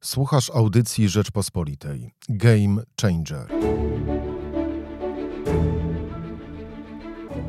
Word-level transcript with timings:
Słuchasz 0.00 0.50
audycji 0.50 1.08
Rzeczpospolitej. 1.08 2.10
Game 2.28 2.82
Changer. 3.02 3.46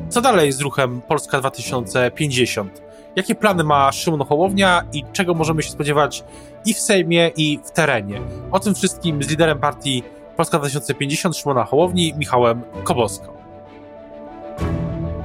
Co 0.08 0.20
dalej 0.20 0.52
z 0.52 0.60
ruchem 0.60 1.00
Polska 1.00 1.40
2050? 1.40 2.82
Jakie 3.16 3.34
plany 3.34 3.64
ma 3.64 3.92
Szymon 3.92 4.24
Hołownia 4.24 4.84
i 4.92 5.04
czego 5.12 5.34
możemy 5.34 5.62
się 5.62 5.70
spodziewać 5.70 6.24
i 6.66 6.74
w 6.74 6.78
Sejmie, 6.78 7.30
i 7.36 7.58
w 7.64 7.70
terenie? 7.70 8.20
O 8.52 8.60
tym 8.60 8.74
wszystkim 8.74 9.22
z 9.22 9.28
liderem 9.28 9.58
partii 9.58 10.02
Polska 10.36 10.58
2050 10.58 11.36
Szymona 11.36 11.64
Hołowni, 11.64 12.14
Michałem 12.18 12.62
Koboską. 12.84 13.32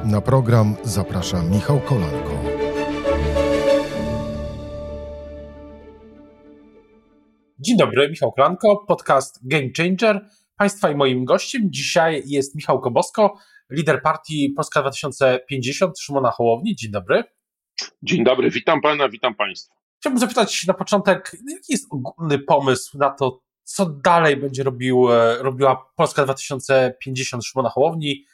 Na 0.04 0.21
program 0.21 0.76
zaprasza 0.84 1.44
Michał 1.44 1.80
Kolanko. 1.80 2.55
Dzień 7.66 7.77
dobry, 7.77 8.09
Michał 8.09 8.32
Kolanko, 8.32 8.86
podcast 8.87 9.47
Game 9.47 9.68
Changer. 9.78 10.29
Państwa 10.57 10.92
i 10.92 10.96
moim 10.96 11.25
gościem 11.25 11.61
dzisiaj 11.65 12.23
jest 12.25 12.56
Michał 12.56 12.79
Kobosko, 12.79 13.37
lider 13.69 14.01
partii 14.01 14.50
Polska 14.50 14.82
2050 14.82 16.00
Szymona 16.00 16.32
Hołowni. 16.32 16.75
Dzień 16.75 16.92
dobry. 16.92 17.23
Dzień 18.04 18.23
dobry, 18.23 18.50
witam 18.50 18.82
pana, 18.82 19.09
witam 19.09 19.36
państwa. 19.36 19.75
Chciałbym 20.00 20.20
zapytać 20.20 20.68
na 20.68 20.73
początek, 20.73 21.32
jaki 21.33 21.73
jest 21.73 21.86
ogólny 21.92 22.39
pomysł 22.39 22.97
na 22.97 23.09
to, 23.09 23.42
co 23.64 23.86
dalej 23.86 24.37
będzie 24.37 24.64
robił, 24.64 25.07
robiła 25.39 25.92
Polska 25.95 26.23
2050 26.23 27.45
Szymona 27.45 27.70
Hołowni, 27.70 28.25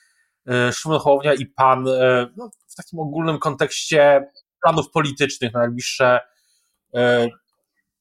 Szymon 0.72 1.00
Hołownia 1.00 1.34
i 1.34 1.46
pan 1.46 1.84
no, 2.38 2.52
w 2.68 2.76
takim 2.76 3.00
ogólnym 3.00 3.40
kontekście 3.40 4.32
planów 4.64 4.92
politycznych 4.92 5.54
na 5.54 5.60
najbliższe 5.60 6.20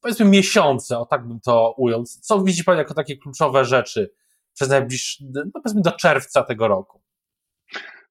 powiedzmy 0.02 0.26
miesiące, 0.26 0.98
o 0.98 1.06
tak 1.06 1.28
bym 1.28 1.40
to 1.40 1.74
ujął. 1.78 2.04
Co 2.04 2.42
widzi 2.42 2.64
pan 2.64 2.78
jako 2.78 2.94
takie 2.94 3.16
kluczowe 3.16 3.64
rzeczy 3.64 4.10
przez 4.54 4.68
najbliższe, 4.68 5.24
no 5.34 5.42
powiedzmy 5.52 5.82
do 5.82 5.92
czerwca 5.92 6.42
tego 6.42 6.68
roku? 6.68 7.02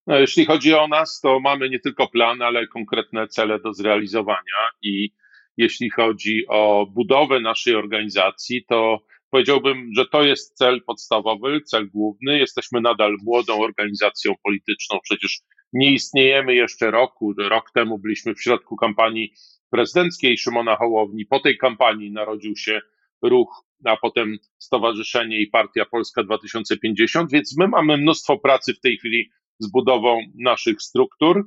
No, 0.08 0.20
jeśli 0.20 0.46
chodzi 0.46 0.74
o 0.74 0.88
nas, 0.88 1.20
to 1.22 1.40
mamy 1.40 1.70
nie 1.70 1.80
tylko 1.80 2.08
plan, 2.08 2.42
ale 2.42 2.68
konkretne 2.68 3.28
cele 3.28 3.60
do 3.60 3.74
zrealizowania 3.74 4.70
i 4.82 5.14
jeśli 5.58 5.90
chodzi 5.90 6.46
o 6.48 6.86
budowę 6.92 7.40
naszej 7.40 7.76
organizacji, 7.76 8.66
to 8.66 9.00
powiedziałbym, 9.30 9.90
że 9.96 10.06
to 10.06 10.24
jest 10.24 10.58
cel 10.58 10.82
podstawowy, 10.84 11.62
cel 11.62 11.90
główny. 11.90 12.40
Jesteśmy 12.40 12.82
nadal 12.82 13.18
młodą 13.24 13.62
organizacją 13.62 14.34
polityczną, 14.44 15.00
przecież 15.04 15.42
nie 15.74 15.94
istniejemy 15.94 16.56
jeszcze 16.56 16.92
roku. 16.92 17.34
Rok 17.38 17.72
temu 17.72 18.00
byliśmy 18.00 18.36
w 18.36 18.42
środku 18.42 18.76
kampanii 18.76 19.34
prezydenckiej 19.72 20.38
Szymona 20.38 20.76
Hołowni. 20.76 21.26
Po 21.26 21.40
tej 21.40 21.58
kampanii 21.58 22.12
narodził 22.12 22.56
się 22.56 22.82
ruch, 23.22 23.66
a 23.86 23.98
potem 23.98 24.38
Stowarzyszenie 24.58 25.42
i 25.42 25.48
Partia 25.48 25.86
Polska 25.86 26.24
2050, 26.24 27.32
więc 27.32 27.58
my 27.58 27.68
mamy 27.68 27.98
mnóstwo 27.98 28.38
pracy 28.38 28.74
w 28.74 28.80
tej 28.80 28.98
chwili 28.98 29.30
z 29.60 29.72
budową 29.72 30.20
naszych 30.36 30.82
struktur. 30.82 31.44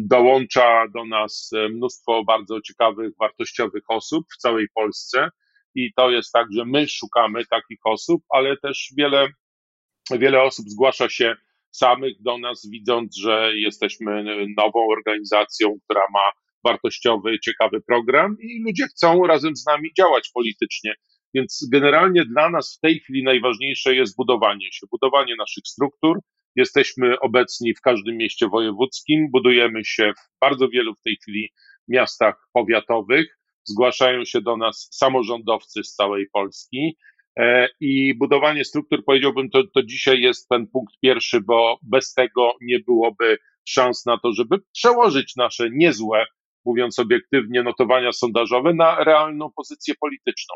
Dołącza 0.00 0.84
do 0.94 1.04
nas 1.04 1.50
mnóstwo 1.70 2.24
bardzo 2.24 2.60
ciekawych, 2.60 3.12
wartościowych 3.20 3.82
osób 3.88 4.24
w 4.34 4.36
całej 4.36 4.66
Polsce 4.74 5.28
i 5.74 5.92
to 5.96 6.10
jest 6.10 6.32
tak, 6.32 6.46
że 6.56 6.64
my 6.64 6.88
szukamy 6.88 7.46
takich 7.46 7.78
osób, 7.84 8.22
ale 8.28 8.56
też 8.56 8.92
wiele, 8.96 9.28
wiele 10.10 10.42
osób 10.42 10.66
zgłasza 10.68 11.08
się 11.08 11.36
samych 11.70 12.22
do 12.22 12.38
nas, 12.38 12.68
widząc, 12.70 13.16
że 13.16 13.50
jesteśmy 13.54 14.24
nową 14.56 14.86
organizacją, 14.96 15.68
która 15.84 16.02
ma 16.12 16.43
wartościowy, 16.64 17.38
ciekawy 17.38 17.80
program 17.80 18.36
i 18.40 18.62
ludzie 18.66 18.84
chcą 18.86 19.26
razem 19.26 19.56
z 19.56 19.66
nami 19.66 19.90
działać 19.98 20.30
politycznie. 20.34 20.94
Więc 21.34 21.68
generalnie 21.72 22.24
dla 22.24 22.50
nas 22.50 22.76
w 22.76 22.80
tej 22.80 23.00
chwili 23.00 23.22
najważniejsze 23.22 23.94
jest 23.94 24.16
budowanie 24.16 24.72
się, 24.72 24.86
budowanie 24.90 25.34
naszych 25.38 25.64
struktur. 25.66 26.18
Jesteśmy 26.56 27.20
obecni 27.20 27.74
w 27.74 27.80
każdym 27.80 28.16
mieście 28.16 28.48
wojewódzkim, 28.48 29.30
budujemy 29.32 29.84
się 29.84 30.12
w 30.12 30.40
bardzo 30.40 30.68
wielu 30.68 30.94
w 30.94 31.02
tej 31.02 31.16
chwili 31.16 31.48
miastach 31.88 32.48
powiatowych. 32.52 33.38
Zgłaszają 33.64 34.24
się 34.24 34.40
do 34.40 34.56
nas 34.56 34.88
samorządowcy 34.92 35.84
z 35.84 35.94
całej 35.94 36.26
Polski. 36.32 36.96
I 37.80 38.14
budowanie 38.18 38.64
struktur, 38.64 39.04
powiedziałbym, 39.04 39.50
to, 39.50 39.62
to 39.74 39.82
dzisiaj 39.82 40.20
jest 40.20 40.48
ten 40.48 40.66
punkt 40.66 40.94
pierwszy, 41.02 41.40
bo 41.40 41.78
bez 41.82 42.14
tego 42.14 42.52
nie 42.60 42.80
byłoby 42.80 43.38
szans 43.68 44.06
na 44.06 44.18
to, 44.18 44.32
żeby 44.32 44.56
przełożyć 44.72 45.36
nasze 45.36 45.68
niezłe 45.72 46.24
mówiąc 46.64 46.98
obiektywnie, 46.98 47.62
notowania 47.62 48.12
sondażowe 48.12 48.74
na 48.74 49.04
realną 49.04 49.50
pozycję 49.56 49.94
polityczną. 50.00 50.54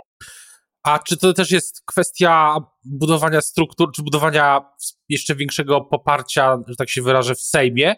A 0.82 0.98
czy 0.98 1.16
to 1.16 1.32
też 1.32 1.50
jest 1.50 1.82
kwestia 1.86 2.56
budowania 2.84 3.40
struktur, 3.40 3.92
czy 3.92 4.02
budowania 4.02 4.60
jeszcze 5.08 5.34
większego 5.34 5.80
poparcia, 5.80 6.58
że 6.68 6.76
tak 6.76 6.90
się 6.90 7.02
wyrażę, 7.02 7.34
w 7.34 7.40
Sejmie? 7.40 7.96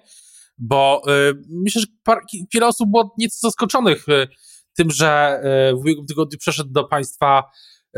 Bo 0.58 1.02
y, 1.30 1.42
myślę, 1.50 1.80
że 1.80 1.86
par, 2.04 2.18
wiele 2.54 2.66
osób 2.66 2.90
było 2.90 3.14
nieco 3.18 3.36
zaskoczonych 3.40 4.08
y, 4.08 4.28
tym, 4.76 4.90
że 4.90 5.40
y, 5.70 5.76
w 5.76 5.78
ubiegłym 5.78 6.06
tygodniu 6.06 6.38
przeszedł 6.38 6.70
do 6.70 6.84
państwa 6.84 7.44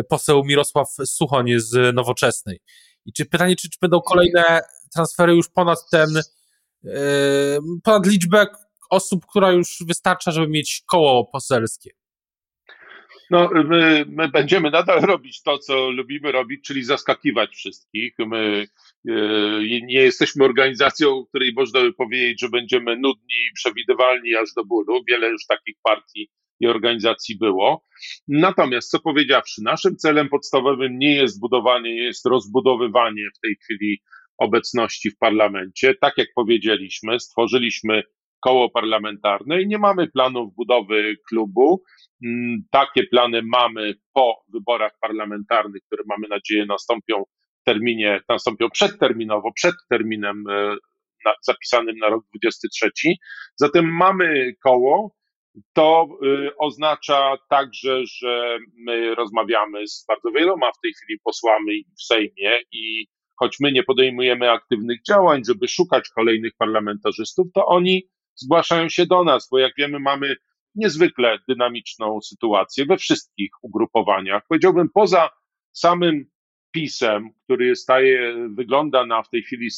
poseł 0.09 0.45
Mirosław 0.45 0.89
Suchoń 1.05 1.51
z 1.57 1.95
Nowoczesnej. 1.95 2.61
I 3.07 3.13
czy 3.13 3.25
pytanie, 3.27 3.57
czy, 3.57 3.71
czy 3.71 3.79
będą 3.81 4.01
kolejne 4.01 4.61
transfery 4.95 5.35
już 5.35 5.49
ponad 5.49 5.79
ten, 5.91 6.09
ponad 7.83 8.07
liczbę, 8.07 8.47
osób, 8.93 9.27
która 9.27 9.53
już 9.53 9.69
wystarcza, 9.87 10.31
żeby 10.31 10.49
mieć 10.49 10.83
koło 10.87 11.25
poselskie? 11.25 11.91
No, 13.31 13.51
my, 13.65 14.05
my, 14.09 14.29
będziemy 14.29 14.71
nadal 14.71 15.01
robić 15.01 15.43
to, 15.43 15.59
co 15.59 15.91
lubimy 15.91 16.33
robić, 16.33 16.65
czyli 16.65 16.85
zaskakiwać 16.85 17.51
wszystkich. 17.55 18.15
My 18.19 18.67
e, 19.09 19.13
nie 19.63 20.03
jesteśmy 20.03 20.45
organizacją, 20.45 21.25
której 21.25 21.53
można 21.57 21.81
by 21.81 21.93
powiedzieć, 21.93 22.41
że 22.41 22.49
będziemy 22.49 22.97
nudni 22.97 23.35
i 23.51 23.55
przewidywalni 23.55 24.37
aż 24.37 24.55
do 24.57 24.65
bólu. 24.65 25.05
Wiele 25.09 25.29
już 25.29 25.47
takich 25.47 25.77
partii 25.83 26.31
i 26.61 26.67
organizacji 26.67 27.39
było. 27.39 27.85
Natomiast, 28.29 28.91
co 28.91 29.01
powiedziawszy, 29.01 29.63
naszym 29.65 29.97
celem 29.97 30.29
podstawowym 30.29 30.99
nie 30.99 31.15
jest 31.15 31.41
budowanie, 31.41 31.97
jest 31.97 32.27
rozbudowywanie 32.27 33.23
w 33.37 33.41
tej 33.41 33.57
chwili 33.57 34.03
obecności 34.39 35.11
w 35.11 35.19
parlamencie. 35.19 35.95
Tak 35.95 36.19
jak 36.19 36.29
powiedzieliśmy, 36.35 37.21
stworzyliśmy 37.21 38.03
koło 38.43 38.71
parlamentarne 38.71 39.63
i 39.63 39.67
nie 39.67 39.79
mamy 39.79 40.09
planów 40.09 40.55
budowy 40.55 41.17
klubu. 41.29 41.83
Mm, 42.25 42.63
takie 42.71 43.07
plany 43.07 43.43
mamy 43.45 43.95
po 44.13 44.45
wyborach 44.53 44.93
parlamentarnych, 45.01 45.83
które 45.87 46.03
mamy 46.07 46.29
nadzieję 46.29 46.67
nastąpią 46.67 47.25
w 47.61 47.65
terminie, 47.65 48.21
nastąpią 48.29 48.71
przedterminowo, 48.71 49.53
przed 49.53 49.75
terminem 49.91 50.45
e, 50.51 50.77
zapisanym 51.43 51.97
na 51.97 52.09
rok 52.09 52.25
23. 52.31 52.91
Zatem 53.57 53.97
mamy 53.97 54.55
koło. 54.63 55.15
To 55.73 56.07
y, 56.25 56.57
oznacza 56.57 57.37
także, 57.51 58.07
że 58.07 58.59
my 58.87 59.15
rozmawiamy 59.15 59.89
z 59.89 60.05
bardzo 60.09 60.31
wieloma 60.31 60.67
w 60.73 60.81
tej 60.83 60.93
chwili 60.93 61.19
posłami 61.25 61.85
w 61.99 62.03
Sejmie 62.03 62.53
i 62.73 63.07
choć 63.39 63.57
my 63.61 63.73
nie 63.73 63.83
podejmujemy 63.83 64.51
aktywnych 64.51 64.99
działań, 65.09 65.43
żeby 65.49 65.69
szukać 65.69 66.09
kolejnych 66.09 66.53
parlamentarzystów, 66.59 67.47
to 67.55 67.67
oni 67.67 68.09
zgłaszają 68.35 68.89
się 68.89 69.07
do 69.07 69.25
nas, 69.25 69.49
bo 69.51 69.59
jak 69.59 69.73
wiemy, 69.79 69.99
mamy 69.99 70.37
niezwykle 70.75 71.39
dynamiczną 71.49 72.21
sytuację 72.21 72.87
we 72.87 72.97
wszystkich 72.97 73.51
ugrupowaniach. 73.63 74.43
Powiedziałbym, 74.49 74.89
poza 74.95 75.31
samym 75.73 76.25
pisem, 76.71 77.31
który 77.45 77.77
staje, 77.77 78.49
wygląda 78.55 79.07
na 79.07 79.23
w 79.23 79.31
tej 79.31 79.43
chwili 79.43 79.69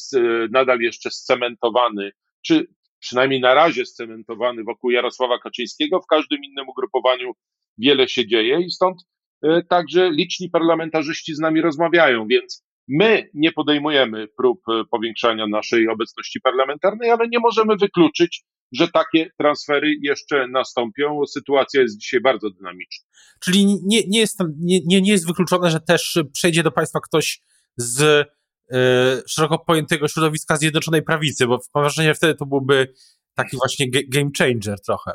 nadal 0.51 0.81
jeszcze 0.81 1.11
scementowany, 1.11 2.13
czy 2.43 2.67
przynajmniej 2.99 3.41
na 3.41 3.55
razie 3.55 3.87
scementowany 3.87 4.65
wokół 4.65 4.91
Jarosława 4.91 5.39
Kaczyńskiego, 5.39 6.01
w 6.01 6.07
każdym 6.07 6.45
innym 6.45 6.69
ugrupowaniu 6.69 7.33
wiele 7.79 8.09
się 8.09 8.27
dzieje 8.27 8.61
i 8.61 8.71
stąd 8.71 9.03
e, 9.43 9.63
także 9.63 10.11
liczni 10.11 10.51
parlamentarzyści 10.51 11.35
z 11.35 11.39
nami 11.39 11.61
rozmawiają, 11.61 12.27
więc 12.27 12.65
My 12.89 13.31
nie 13.35 13.53
podejmujemy 13.53 14.29
prób 14.37 14.61
e, 14.69 14.85
powiększania 14.91 15.47
naszej 15.47 15.89
obecności 15.89 16.41
parlamentarnej, 16.41 17.11
ale 17.11 17.29
nie 17.29 17.39
możemy 17.39 17.77
wykluczyć, 17.77 18.45
że 18.73 18.89
takie 18.89 19.31
transfery 19.39 19.95
jeszcze 20.03 20.49
nastąpią. 20.49 21.27
Sytuacja 21.27 21.83
jest 21.83 21.99
dzisiaj 21.99 22.21
bardzo 22.21 22.51
dynamiczna. 22.51 23.07
Czyli 23.41 23.67
nie, 23.67 24.03
nie, 24.09 24.21
jest, 24.21 24.39
nie, 24.59 25.01
nie 25.01 25.13
jest 25.13 25.27
wykluczone, 25.27 25.71
że 25.71 25.81
też 25.81 26.19
przejdzie 26.33 26.63
do 26.63 26.73
Państwa 26.73 27.01
ktoś 27.01 27.41
z 27.77 28.01
y, 28.03 29.23
szeroko 29.29 29.59
pojętego 29.59 30.09
środowiska 30.09 30.57
Zjednoczonej 30.57 31.03
Prawicy, 31.03 31.47
bo 31.47 31.59
mam 31.75 31.85
wrażenie, 31.85 32.15
wtedy 32.15 32.35
to 32.35 32.47
byłby 32.47 32.95
taki 33.35 33.57
właśnie 33.57 33.87
game 33.91 34.31
changer 34.39 34.81
trochę. 34.81 35.13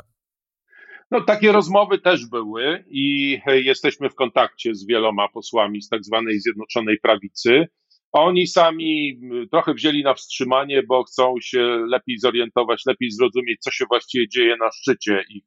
No, 1.10 1.20
takie 1.20 1.52
rozmowy 1.52 1.98
też 1.98 2.26
były 2.26 2.84
i 2.90 3.38
jesteśmy 3.46 4.10
w 4.10 4.14
kontakcie 4.14 4.74
z 4.74 4.86
wieloma 4.86 5.28
posłami 5.28 5.82
z 5.82 5.88
tak 5.88 6.04
zwanej 6.04 6.40
Zjednoczonej 6.40 6.98
Prawicy. 7.02 7.66
Oni 8.12 8.46
sami 8.46 9.20
trochę 9.50 9.74
wzięli 9.74 10.02
na 10.02 10.14
wstrzymanie, 10.14 10.82
bo 10.82 11.04
chcą 11.04 11.34
się 11.42 11.84
lepiej 11.86 12.18
zorientować, 12.18 12.82
lepiej 12.86 13.10
zrozumieć, 13.10 13.60
co 13.60 13.70
się 13.70 13.84
właściwie 13.88 14.28
dzieje 14.28 14.56
na 14.56 14.70
szczycie 14.72 15.24
ich 15.30 15.44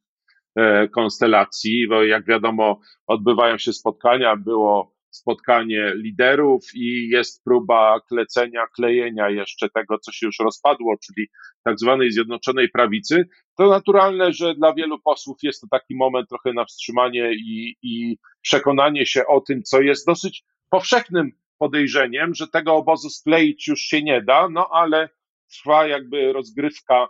konstelacji, 0.92 1.88
bo 1.88 2.04
jak 2.04 2.26
wiadomo, 2.26 2.80
odbywają 3.08 3.58
się 3.58 3.74
spotkania, 3.74 4.36
było 4.36 4.93
spotkanie 5.16 5.94
liderów 5.96 6.66
i 6.76 7.10
jest 7.10 7.44
próba 7.44 8.00
klecenia, 8.10 8.66
klejenia 8.76 9.30
jeszcze 9.30 9.70
tego, 9.70 10.00
co 10.00 10.12
się 10.12 10.26
już 10.26 10.40
rozpadło, 10.40 10.96
czyli 11.06 11.28
tak 11.64 11.80
zwanej 11.80 12.12
Zjednoczonej 12.12 12.70
Prawicy, 12.70 13.28
to 13.58 13.70
naturalne, 13.70 14.34
że 14.34 14.56
dla 14.56 14.74
wielu 14.74 15.00
posłów 15.00 15.38
jest 15.44 15.62
to 15.62 15.68
taki 15.72 15.96
moment 15.96 16.30
trochę 16.30 16.54
na 16.54 16.66
wstrzymanie 16.66 17.34
i, 17.34 17.76
i 17.82 18.18
przekonanie 18.42 19.06
się 19.06 19.26
o 19.26 19.42
tym, 19.42 19.64
co 19.64 19.82
jest 19.82 20.08
dosyć 20.08 20.44
powszechnym 20.70 21.32
podejrzeniem, 21.58 22.36
że 22.36 22.48
tego 22.48 22.76
obozu 22.76 23.10
skleić 23.10 23.68
już 23.68 23.80
się 23.80 24.04
nie 24.04 24.22
da, 24.22 24.50
no 24.50 24.70
ale 24.72 25.10
trwa 25.52 25.88
jakby 25.88 26.34
rozgrywka 26.34 27.08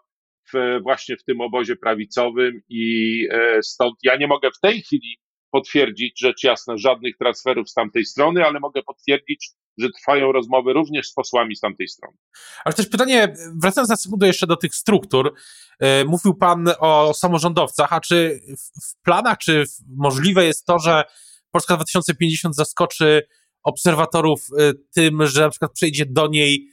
w, 0.54 0.80
właśnie 0.82 1.18
w 1.18 1.24
tym 1.24 1.42
obozie 1.42 1.76
prawicowym 1.76 2.62
i 2.70 3.28
e, 3.32 3.64
stąd 3.64 3.96
ja 4.04 4.16
nie 4.16 4.28
mogę 4.28 4.50
w 4.52 4.60
tej 4.60 4.82
chwili 4.82 5.18
potwierdzić, 5.54 6.20
rzecz 6.20 6.44
jasna, 6.44 6.78
żadnych 6.78 7.18
transferów 7.18 7.70
z 7.70 7.74
tamtej 7.74 8.06
strony, 8.06 8.46
ale 8.46 8.60
mogę 8.60 8.84
potwierdzić, 8.84 9.52
że 9.78 9.90
trwają 9.90 10.32
rozmowy 10.32 10.74
również 10.74 11.08
z 11.08 11.14
posłami 11.14 11.56
z 11.56 11.60
tamtej 11.60 11.88
strony. 11.88 12.18
Ale 12.66 12.76
też 12.76 12.88
pytanie, 12.88 13.34
wracając 13.62 13.90
na 13.90 13.96
sekundę 13.96 14.28
jeszcze 14.28 14.48
do 14.48 14.58
tych 14.58 14.76
struktur, 14.76 15.34
e, 15.80 16.06
mówił 16.06 16.34
Pan 16.36 16.70
o 16.80 17.14
samorządowcach, 17.14 17.94
a 17.94 18.02
czy 18.02 18.42
w 18.58 19.04
planach, 19.04 19.38
czy 19.38 19.64
możliwe 19.98 20.46
jest 20.46 20.66
to, 20.66 20.80
że 20.80 21.04
Polska 21.52 21.76
2050 21.76 22.56
zaskoczy 22.56 23.28
obserwatorów 23.64 24.48
e, 24.60 24.74
tym, 24.96 25.26
że 25.26 25.42
na 25.42 25.50
przykład 25.50 25.72
przejdzie 25.72 26.06
do 26.06 26.28
niej 26.28 26.68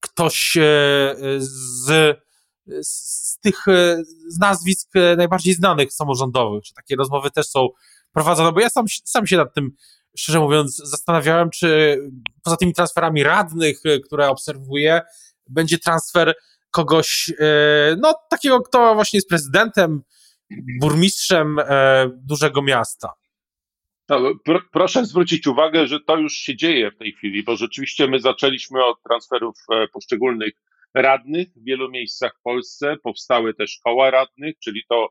ktoś 0.00 0.56
e, 0.56 0.60
z, 1.38 2.16
z 2.82 3.38
tych 3.40 3.64
z 4.28 4.38
nazwisk 4.38 4.90
najbardziej 5.16 5.54
znanych 5.54 5.92
samorządowych, 5.92 6.64
czy 6.64 6.74
takie 6.74 6.96
rozmowy 6.96 7.30
też 7.30 7.46
są 7.46 7.68
prowadzone, 8.12 8.52
bo 8.52 8.60
ja 8.60 8.70
sam, 8.70 8.84
sam 9.04 9.26
się 9.26 9.36
nad 9.36 9.54
tym, 9.54 9.70
szczerze 10.16 10.40
mówiąc, 10.40 10.76
zastanawiałem, 10.76 11.50
czy 11.50 11.98
poza 12.44 12.56
tymi 12.56 12.74
transferami 12.74 13.22
radnych, 13.22 13.80
które 14.04 14.28
obserwuję, 14.28 15.00
będzie 15.48 15.78
transfer 15.78 16.34
kogoś, 16.70 17.32
no 18.02 18.14
takiego, 18.30 18.60
kto 18.60 18.94
właśnie 18.94 19.16
jest 19.16 19.28
prezydentem, 19.28 20.02
burmistrzem 20.80 21.60
dużego 22.16 22.62
miasta. 22.62 23.12
No, 24.08 24.20
pr 24.44 24.60
proszę 24.72 25.04
zwrócić 25.04 25.46
uwagę, 25.46 25.86
że 25.86 26.00
to 26.00 26.16
już 26.16 26.32
się 26.32 26.56
dzieje 26.56 26.90
w 26.90 26.96
tej 26.96 27.12
chwili, 27.12 27.42
bo 27.42 27.56
rzeczywiście 27.56 28.08
my 28.08 28.20
zaczęliśmy 28.20 28.84
od 28.84 29.02
transferów 29.02 29.56
e, 29.72 29.88
poszczególnych 29.88 30.52
radnych 30.94 31.48
w 31.56 31.64
wielu 31.64 31.90
miejscach 31.90 32.36
w 32.38 32.42
Polsce. 32.42 32.96
Powstały 33.02 33.54
też 33.54 33.78
koła 33.84 34.10
radnych, 34.10 34.54
czyli 34.64 34.82
to 34.88 35.08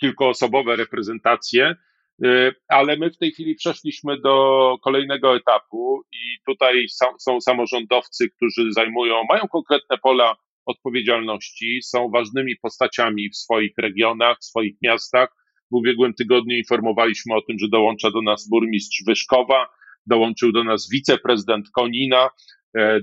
kilkuosobowe 0.00 0.76
reprezentacje, 0.76 1.76
e, 2.24 2.52
ale 2.68 2.96
my 2.96 3.10
w 3.10 3.18
tej 3.18 3.32
chwili 3.32 3.54
przeszliśmy 3.54 4.20
do 4.20 4.76
kolejnego 4.84 5.36
etapu 5.36 6.02
i 6.12 6.38
tutaj 6.46 6.86
są 7.18 7.40
samorządowcy, 7.40 8.30
którzy 8.30 8.72
zajmują, 8.72 9.14
mają 9.30 9.48
konkretne 9.48 9.98
pola 9.98 10.36
odpowiedzialności, 10.66 11.82
są 11.82 12.10
ważnymi 12.10 12.56
postaciami 12.62 13.30
w 13.30 13.36
swoich 13.36 13.72
regionach, 13.78 14.38
w 14.40 14.44
swoich 14.44 14.74
miastach. 14.82 15.28
W 15.70 15.74
ubiegłym 15.74 16.14
tygodniu 16.14 16.56
informowaliśmy 16.56 17.34
o 17.34 17.42
tym, 17.42 17.58
że 17.58 17.68
dołącza 17.68 18.10
do 18.10 18.22
nas 18.22 18.48
burmistrz 18.48 19.04
Wyszkowa, 19.06 19.66
dołączył 20.06 20.52
do 20.52 20.64
nas 20.64 20.88
wiceprezydent 20.92 21.70
Konina, 21.70 22.28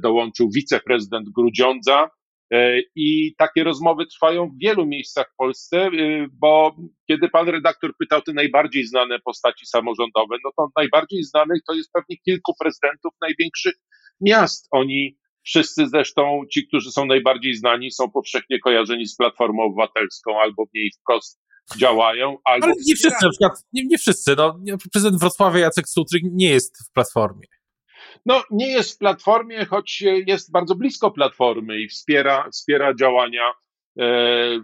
dołączył 0.01 0.50
wiceprezydent 0.56 1.30
Grudziądza. 1.30 2.10
E, 2.54 2.80
I 2.95 3.36
takie 3.38 3.63
rozmowy 3.63 4.06
trwają 4.06 4.50
w 4.50 4.60
wielu 4.62 4.86
miejscach 4.86 5.31
w 5.33 5.36
Polsce, 5.36 5.77
e, 5.77 5.92
bo 6.33 6.75
kiedy 7.07 7.30
pan 7.30 7.50
redaktor 7.50 7.92
pytał 8.00 8.21
te 8.21 8.33
najbardziej 8.33 8.88
znane 8.88 9.19
postaci 9.19 9.66
samorządowe, 9.66 10.36
no 10.45 10.51
to 10.57 10.68
najbardziej 10.75 11.24
znanych 11.24 11.62
to 11.68 11.74
jest 11.74 11.92
pewnie 11.94 12.18
kilku 12.18 12.54
prezydentów 12.60 13.12
największych 13.21 13.75
miast. 14.21 14.68
Oni 14.71 15.18
wszyscy 15.44 15.88
zresztą, 15.88 16.42
ci, 16.54 16.68
którzy 16.68 16.92
są 16.92 17.06
najbardziej 17.06 17.54
znani, 17.54 17.92
są 17.92 18.12
powszechnie 18.12 18.60
kojarzeni 18.60 19.07
z 19.07 19.16
Platformą 19.16 19.63
Obywatelską 19.63 20.39
albo 20.42 20.66
w 20.66 20.74
niej 20.74 20.92
wprost 21.01 21.39
działają. 21.77 22.38
Albo 22.45 22.66
Ale 22.66 22.75
nie 22.88 22.95
wszyscy, 22.95 23.25
na 23.25 23.30
przykład, 23.30 23.63
nie, 23.74 23.83
nie 23.86 23.98
wszyscy. 23.98 24.36
No, 24.38 24.60
prezydent 24.92 25.19
Wrocławia 25.19 25.60
Jacek 25.60 25.89
Sutryk 25.89 26.24
nie 26.31 26.50
jest 26.50 26.89
w 26.89 26.94
Platformie. 26.94 27.48
No, 28.25 28.44
nie 28.51 28.67
jest 28.67 28.95
w 28.95 28.97
Platformie, 28.97 29.65
choć 29.65 30.03
jest 30.27 30.51
bardzo 30.51 30.75
blisko 30.75 31.11
Platformy 31.11 31.81
i 31.81 31.88
wspiera, 31.88 32.50
wspiera 32.51 32.94
działania, 32.94 33.51
e, 34.00 34.06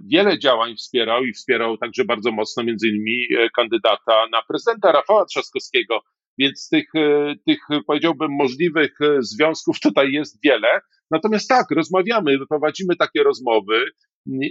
wiele 0.07 0.39
działań 0.39 0.75
wspierał 0.75 1.23
i 1.23 1.33
wspierał 1.33 1.77
także 1.77 2.05
bardzo 2.05 2.31
mocno 2.31 2.63
między 2.63 2.87
innymi 2.87 3.27
e, 3.37 3.49
kandydata 3.49 4.27
na 4.31 4.41
prezydenta 4.47 4.91
Rafała 4.91 5.25
Trzaskowskiego, 5.25 6.01
więc 6.37 6.69
tych, 6.69 6.95
e, 6.95 7.35
tych 7.47 7.59
powiedziałbym 7.87 8.31
możliwych 8.31 9.01
e, 9.01 9.17
związków 9.19 9.79
tutaj 9.79 10.11
jest 10.11 10.39
wiele. 10.43 10.81
Natomiast 11.11 11.49
tak, 11.49 11.65
rozmawiamy, 11.71 12.37
prowadzimy 12.49 12.95
takie 12.95 13.23
rozmowy 13.23 13.85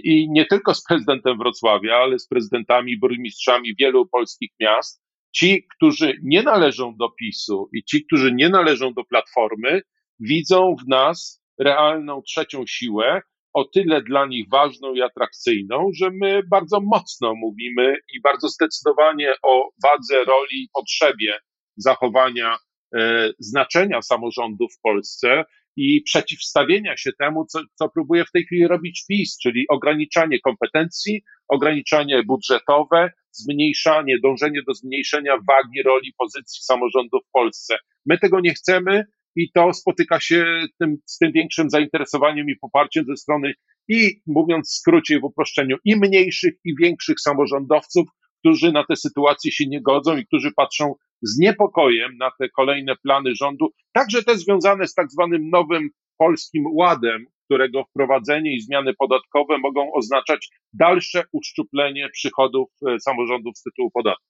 i 0.03 0.27
nie 0.31 0.45
tylko 0.45 0.73
z 0.73 0.83
prezydentem 0.83 1.37
Wrocławia, 1.37 1.95
ale 1.95 2.19
z 2.19 2.27
prezydentami, 2.27 2.99
burmistrzami 2.99 3.75
wielu 3.79 4.07
polskich 4.07 4.51
miast. 4.59 5.04
Ci, 5.35 5.67
którzy 5.75 6.19
nie 6.23 6.43
należą 6.43 6.95
do 6.95 7.09
PiSu 7.09 7.69
i 7.73 7.83
ci, 7.83 8.05
którzy 8.05 8.33
nie 8.33 8.49
należą 8.49 8.93
do 8.93 9.03
Platformy, 9.03 9.81
widzą 10.19 10.75
w 10.85 10.87
nas 10.87 11.41
realną 11.59 12.21
trzecią 12.21 12.63
siłę, 12.67 13.21
o 13.53 13.65
tyle 13.65 14.01
dla 14.01 14.25
nich 14.25 14.49
ważną 14.49 14.93
i 14.93 15.01
atrakcyjną, 15.01 15.89
że 15.99 16.09
my 16.11 16.41
bardzo 16.51 16.79
mocno 16.81 17.35
mówimy 17.35 17.97
i 18.13 18.21
bardzo 18.21 18.47
zdecydowanie 18.47 19.33
o 19.43 19.69
wadze, 19.83 20.23
roli 20.23 20.63
i 20.63 20.69
potrzebie 20.73 21.39
zachowania 21.77 22.57
e, 22.95 23.29
znaczenia 23.39 24.01
samorządu 24.01 24.67
w 24.69 24.81
Polsce 24.81 25.45
i 25.77 26.01
przeciwstawienia 26.01 26.97
się 26.97 27.11
temu, 27.19 27.45
co, 27.45 27.59
co 27.75 27.89
próbuje 27.89 28.25
w 28.25 28.31
tej 28.31 28.45
chwili 28.45 28.67
robić 28.67 29.05
PiS, 29.09 29.37
czyli 29.43 29.65
ograniczanie 29.69 30.39
kompetencji, 30.39 31.21
ograniczanie 31.47 32.23
budżetowe, 32.23 33.11
zmniejszanie, 33.31 34.15
dążenie 34.23 34.61
do 34.67 34.73
zmniejszenia 34.73 35.33
wagi 35.33 35.83
roli 35.85 36.13
pozycji 36.17 36.63
samorządu 36.63 37.19
w 37.27 37.31
Polsce. 37.31 37.75
My 38.05 38.17
tego 38.17 38.39
nie 38.39 38.53
chcemy 38.53 39.03
i 39.35 39.51
to 39.51 39.73
spotyka 39.73 40.19
się 40.19 40.45
tym, 40.79 40.97
z 41.05 41.17
tym 41.17 41.31
większym 41.31 41.69
zainteresowaniem 41.69 42.49
i 42.49 42.55
poparciem 42.55 43.05
ze 43.05 43.17
strony 43.17 43.53
i 43.87 44.21
mówiąc 44.27 44.69
w 44.69 44.77
skrócie 44.79 45.19
w 45.19 45.23
uproszczeniu 45.23 45.75
i 45.85 45.95
mniejszych 45.95 46.53
i 46.65 46.75
większych 46.81 47.19
samorządowców, 47.19 48.07
którzy 48.45 48.71
na 48.71 48.83
tę 48.83 48.95
sytuację 48.95 49.51
się 49.51 49.67
nie 49.67 49.81
godzą 49.81 50.17
i 50.17 50.25
którzy 50.25 50.51
patrzą 50.55 50.93
z 51.21 51.37
niepokojem 51.37 52.17
na 52.17 52.31
te 52.39 52.49
kolejne 52.49 52.95
plany 52.95 53.35
rządu, 53.35 53.69
także 53.93 54.23
te 54.23 54.37
związane 54.37 54.87
z 54.87 54.93
tak 54.93 55.11
zwanym 55.11 55.49
nowym 55.49 55.89
polskim 56.17 56.63
ładem, 56.73 57.25
którego 57.45 57.83
wprowadzenie 57.83 58.55
i 58.55 58.61
zmiany 58.61 58.93
podatkowe 58.93 59.57
mogą 59.57 59.93
oznaczać 59.93 60.49
dalsze 60.73 61.23
uszczuplenie 61.31 62.09
przychodów 62.09 62.69
e, 62.87 62.99
samorządów 62.99 63.57
z 63.57 63.63
tytułu 63.63 63.91
podatku. 63.91 64.25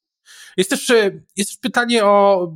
Jest 0.58 0.70
też, 0.70 0.90
e, 0.90 1.12
jest 1.38 1.50
też 1.50 1.60
pytanie 1.62 2.06
o, 2.06 2.48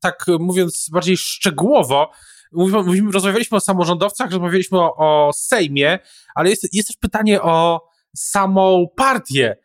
tak 0.00 0.26
mówiąc 0.38 0.90
bardziej 0.92 1.16
szczegółowo, 1.16 2.10
mówimy, 2.52 3.12
rozmawialiśmy 3.12 3.56
o 3.56 3.60
samorządowcach, 3.60 4.30
rozmawialiśmy 4.30 4.78
o, 4.78 4.96
o 4.96 5.32
Sejmie, 5.32 5.98
ale 6.34 6.50
jest, 6.50 6.74
jest 6.74 6.88
też 6.88 6.96
pytanie 6.96 7.42
o 7.42 7.88
samą 8.16 8.86
partię 8.96 9.56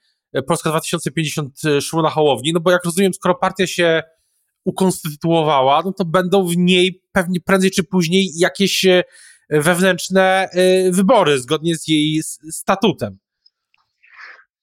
Polska 0.47 0.69
2050 0.69 1.61
szło 1.81 2.01
na 2.01 2.09
Hołowni, 2.09 2.53
no 2.53 2.59
bo 2.59 2.71
jak 2.71 2.85
rozumiem, 2.85 3.13
skoro 3.13 3.35
partia 3.35 3.67
się 3.67 4.03
ukonstytuowała, 4.65 5.81
no 5.85 5.93
to 5.93 6.05
będą 6.05 6.47
w 6.47 6.57
niej 6.57 7.01
pewnie 7.11 7.39
prędzej 7.45 7.71
czy 7.71 7.83
później 7.83 8.29
jakieś 8.37 8.85
e, 8.85 9.03
wewnętrzne 9.49 10.49
e, 10.51 10.91
wybory 10.91 11.39
zgodnie 11.39 11.75
z 11.75 11.87
jej 11.87 12.21
statutem. 12.51 13.17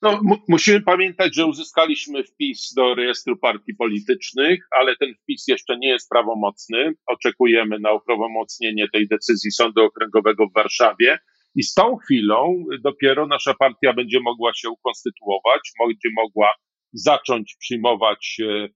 No, 0.03 0.21
musimy 0.49 0.81
pamiętać, 0.81 1.35
że 1.35 1.47
uzyskaliśmy 1.47 2.25
wpis 2.25 2.75
do 2.75 2.95
rejestru 2.95 3.37
partii 3.37 3.75
politycznych, 3.75 4.69
ale 4.81 4.97
ten 4.97 5.15
wpis 5.23 5.45
jeszcze 5.49 5.79
nie 5.79 5.89
jest 5.89 6.09
prawomocny. 6.09 6.93
Oczekujemy 7.07 7.79
na 7.79 7.93
uprawomocnienie 7.93 8.89
tej 8.93 9.09
decyzji 9.09 9.53
Sądu 9.53 9.83
Okręgowego 9.85 10.47
w 10.47 10.55
Warszawie. 10.55 11.19
I 11.55 11.63
z 11.63 11.75
tą 11.75 11.97
chwilą 11.97 12.65
dopiero 12.85 13.27
nasza 13.27 13.55
partia 13.55 13.93
będzie 13.93 14.21
mogła 14.21 14.55
się 14.55 14.71
ukonstytuować, 14.71 15.61
będzie 15.87 16.09
mogła 16.17 16.53
zacząć 16.93 17.57
przyjmować, 17.61 18.37
e, 18.49 18.69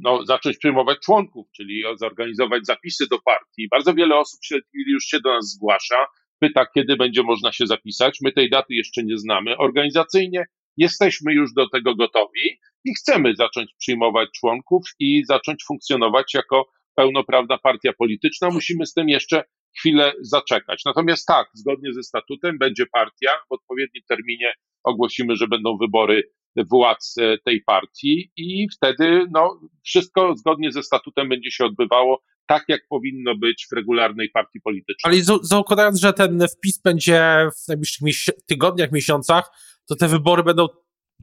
no, 0.00 0.24
zacząć 0.26 0.58
przyjmować 0.58 0.98
członków, 1.04 1.46
czyli 1.56 1.82
zorganizować 1.96 2.66
zapisy 2.66 3.06
do 3.10 3.18
partii. 3.24 3.68
Bardzo 3.70 3.94
wiele 3.94 4.16
osób 4.16 4.40
się, 4.44 4.58
już 4.86 5.04
się 5.04 5.20
do 5.20 5.30
nas 5.30 5.50
zgłasza, 5.50 6.06
pyta, 6.40 6.66
kiedy 6.74 6.96
będzie 6.96 7.22
można 7.22 7.52
się 7.52 7.66
zapisać. 7.66 8.18
My 8.22 8.32
tej 8.32 8.50
daty 8.50 8.74
jeszcze 8.74 9.04
nie 9.04 9.18
znamy. 9.18 9.56
Organizacyjnie 9.56 10.44
jesteśmy 10.76 11.34
już 11.34 11.52
do 11.54 11.68
tego 11.68 11.94
gotowi 11.94 12.58
i 12.84 12.94
chcemy 12.94 13.34
zacząć 13.36 13.70
przyjmować 13.78 14.28
członków 14.40 14.82
i 14.98 15.22
zacząć 15.24 15.64
funkcjonować 15.64 16.34
jako 16.34 16.68
pełnoprawna 16.94 17.58
partia 17.58 17.92
polityczna. 17.98 18.50
Musimy 18.50 18.86
z 18.86 18.92
tym 18.92 19.08
jeszcze 19.08 19.44
chwilę 19.78 20.12
zaczekać. 20.20 20.82
Natomiast 20.84 21.26
tak, 21.26 21.48
zgodnie 21.54 21.92
ze 21.92 22.02
statutem 22.02 22.58
będzie 22.58 22.86
partia, 22.92 23.30
w 23.50 23.52
odpowiednim 23.52 24.02
terminie 24.08 24.52
ogłosimy, 24.84 25.36
że 25.36 25.48
będą 25.48 25.76
wybory 25.76 26.22
władz 26.70 27.14
tej 27.44 27.62
partii 27.62 28.32
i 28.36 28.68
wtedy 28.76 29.26
no, 29.30 29.60
wszystko 29.84 30.34
zgodnie 30.36 30.72
ze 30.72 30.82
statutem 30.82 31.28
będzie 31.28 31.50
się 31.50 31.64
odbywało 31.64 32.22
tak, 32.46 32.64
jak 32.68 32.80
powinno 32.88 33.36
być 33.36 33.66
w 33.70 33.76
regularnej 33.76 34.30
partii 34.30 34.60
politycznej. 34.60 35.14
Ale 35.14 35.38
zakładając, 35.42 36.00
że 36.00 36.12
ten 36.12 36.48
wpis 36.48 36.82
będzie 36.82 37.48
w 37.64 37.68
najbliższych 37.68 38.34
tygodniach, 38.46 38.92
miesiącach, 38.92 39.50
to 39.88 39.96
te 39.96 40.08
wybory 40.08 40.42
będą 40.42 40.66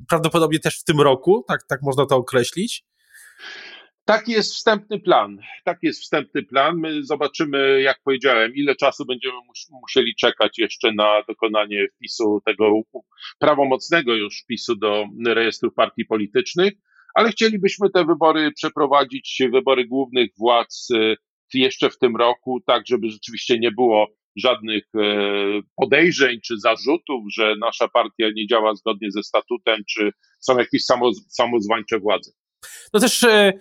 prawdopodobnie 0.10 0.60
też 0.60 0.80
w 0.80 0.84
tym 0.84 1.02
roku, 1.02 1.46
tak, 1.48 1.64
tak 1.70 1.80
można 1.82 2.06
to 2.06 2.16
określić? 2.16 2.86
Taki 4.06 4.32
jest 4.32 4.54
wstępny 4.54 5.00
plan. 5.00 5.38
Taki 5.64 5.88
jest 5.88 6.02
wstępny 6.02 6.44
plan. 6.44 6.80
My 6.80 7.04
zobaczymy, 7.04 7.82
jak 7.82 8.00
powiedziałem, 8.04 8.56
ile 8.56 8.76
czasu 8.76 9.06
będziemy 9.06 9.38
musieli 9.82 10.16
czekać 10.16 10.58
jeszcze 10.58 10.94
na 10.94 11.24
dokonanie 11.28 11.88
wpisu 11.96 12.42
tego 12.46 12.72
prawomocnego 13.40 14.16
już 14.16 14.42
wpisu 14.44 14.76
do 14.76 15.06
rejestru 15.28 15.72
partii 15.72 16.06
politycznych, 16.06 16.74
ale 17.16 17.30
chcielibyśmy 17.30 17.90
te 17.90 18.06
wybory 18.06 18.52
przeprowadzić, 18.52 19.42
wybory 19.52 19.88
głównych 19.88 20.30
władz 20.38 20.90
y, 20.92 21.16
jeszcze 21.54 21.90
w 21.90 21.98
tym 21.98 22.16
roku, 22.16 22.62
tak 22.68 22.84
żeby 22.88 23.10
rzeczywiście 23.10 23.60
nie 23.60 23.72
było 23.72 24.08
żadnych 24.36 24.84
e, 24.96 25.00
podejrzeń 25.76 26.40
czy 26.46 26.60
zarzutów, 26.60 27.24
że 27.34 27.56
nasza 27.60 27.88
partia 27.88 28.26
nie 28.36 28.48
działa 28.48 28.76
zgodnie 28.76 29.12
ze 29.12 29.24
statutem, 29.24 29.84
czy 29.90 30.12
są 30.40 30.58
jakieś 30.58 30.82
samozwańcze 31.30 32.00
władze. 32.00 32.32
No 32.94 33.00
też 33.00 33.24
e, 33.24 33.54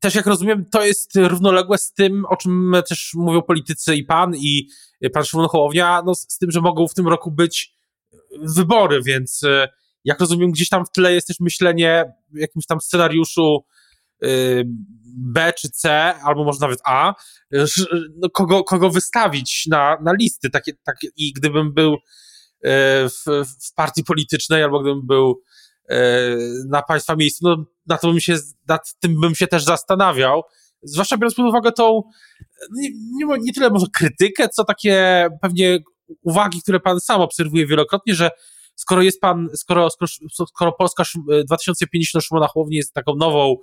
też 0.00 0.14
jak 0.14 0.26
rozumiem, 0.26 0.64
to 0.70 0.84
jest 0.84 1.16
równoległe 1.16 1.78
z 1.78 1.92
tym, 1.92 2.24
o 2.24 2.36
czym 2.36 2.74
też 2.88 3.12
mówią 3.14 3.42
politycy 3.42 3.96
i 3.96 4.04
pan, 4.04 4.36
i 4.36 4.68
pan 5.12 5.24
Szymon 5.24 5.48
Hołownia, 5.48 6.02
no 6.06 6.14
z 6.14 6.38
tym, 6.38 6.50
że 6.50 6.60
mogą 6.60 6.88
w 6.88 6.94
tym 6.94 7.08
roku 7.08 7.30
być 7.30 7.74
wybory, 8.42 9.02
więc 9.02 9.42
e, 9.44 9.68
jak 10.04 10.20
rozumiem, 10.20 10.50
gdzieś 10.50 10.68
tam 10.68 10.84
w 10.86 10.90
tle 10.90 11.14
jest 11.14 11.26
też 11.26 11.40
myślenie 11.40 12.04
w 12.34 12.38
jakimś 12.38 12.66
tam 12.66 12.80
scenariuszu 12.80 13.64
e, 14.22 14.28
B 15.16 15.52
czy 15.58 15.70
C, 15.70 16.14
albo 16.14 16.44
może 16.44 16.60
nawet 16.60 16.78
A, 16.84 17.14
no 18.16 18.30
kogo, 18.30 18.64
kogo 18.64 18.90
wystawić 18.90 19.66
na, 19.66 19.96
na 20.02 20.12
listy. 20.12 20.50
Takie, 20.50 20.72
takie, 20.84 21.08
I 21.16 21.32
gdybym 21.32 21.74
był 21.74 21.96
w, 23.04 23.44
w 23.62 23.74
partii 23.74 24.04
politycznej, 24.04 24.62
albo 24.62 24.80
gdybym 24.80 25.06
był 25.06 25.42
E, 25.42 25.47
na 26.68 26.82
państwa 26.82 27.16
miejscu, 27.16 27.48
no 27.48 27.64
na 27.86 27.98
to 27.98 28.08
bym 28.08 28.20
się, 28.20 28.36
nad 28.68 28.94
tym 29.00 29.20
bym 29.20 29.34
się 29.34 29.46
też 29.46 29.64
zastanawiał, 29.64 30.42
zwłaszcza 30.82 31.16
biorąc 31.16 31.34
pod 31.34 31.46
uwagę 31.46 31.72
tą, 31.72 32.02
nie, 32.72 32.90
nie, 32.90 33.38
nie 33.40 33.52
tyle 33.52 33.70
może 33.70 33.86
krytykę, 33.92 34.48
co 34.48 34.64
takie 34.64 35.26
pewnie 35.42 35.78
uwagi, 36.22 36.62
które 36.62 36.80
pan 36.80 37.00
sam 37.00 37.20
obserwuje 37.20 37.66
wielokrotnie, 37.66 38.14
że 38.14 38.30
skoro 38.74 39.02
jest 39.02 39.20
pan, 39.20 39.48
skoro, 39.54 39.90
skoro, 39.90 40.08
skoro 40.46 40.72
Polska 40.72 41.04
2050 41.44 42.24
Szymona 42.24 42.46
Hołowni 42.46 42.76
jest 42.76 42.92
taką 42.92 43.14
nową 43.14 43.56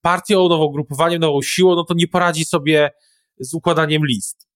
partią, 0.00 0.48
nową 0.48 0.68
grupowaniem, 0.68 1.20
nową 1.20 1.42
siłą, 1.42 1.74
no 1.74 1.84
to 1.84 1.94
nie 1.94 2.08
poradzi 2.08 2.44
sobie 2.44 2.90
z 3.40 3.54
układaniem 3.54 4.06
list. 4.06 4.47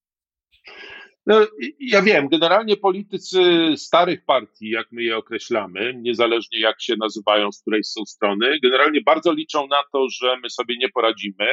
No, 1.27 1.47
ja 1.81 2.03
wiem, 2.03 2.29
generalnie 2.29 2.77
politycy 2.77 3.41
starych 3.77 4.25
partii, 4.25 4.71
jak 4.71 4.93
my 4.93 5.03
je 5.03 5.17
określamy, 5.17 5.95
niezależnie 5.95 6.61
jak 6.61 6.83
się 6.83 6.95
nazywają, 7.01 7.53
z 7.53 7.61
której 7.61 7.85
są 7.85 8.05
strony, 8.05 8.59
generalnie 8.63 9.01
bardzo 9.01 9.33
liczą 9.33 9.67
na 9.67 9.83
to, 9.93 10.07
że 10.21 10.37
my 10.43 10.51
sobie 10.51 10.77
nie 10.79 10.89
poradzimy, 10.89 11.47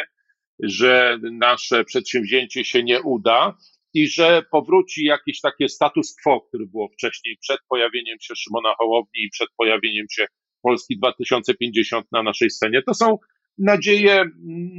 że 0.60 1.20
nasze 1.32 1.86
przedsięwzięcie 1.86 2.66
się 2.66 2.84
nie 2.84 3.02
uda 3.02 3.58
i 3.94 4.08
że 4.08 4.44
powróci 4.52 5.04
jakieś 5.04 5.42
takie 5.42 5.70
status 5.70 6.16
quo, 6.24 6.42
który 6.42 6.66
było 6.66 6.90
wcześniej, 6.90 7.38
przed 7.42 7.60
pojawieniem 7.70 8.18
się 8.22 8.36
Szymona 8.36 8.74
Hołowni 8.78 9.24
i 9.24 9.30
przed 9.30 9.50
pojawieniem 9.58 10.06
się 10.12 10.26
Polski 10.62 10.98
2050 10.98 12.06
na 12.12 12.24
naszej 12.24 12.50
scenie. 12.50 12.82
To 12.82 12.94
są 12.94 13.18
nadzieje 13.58 14.26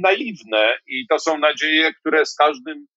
naiwne 0.01 0.73
i 0.87 1.07
to 1.09 1.19
są 1.19 1.37
nadzieje, 1.37 1.93
które 1.93 2.25
z 2.25 2.35
każdym 2.35 2.87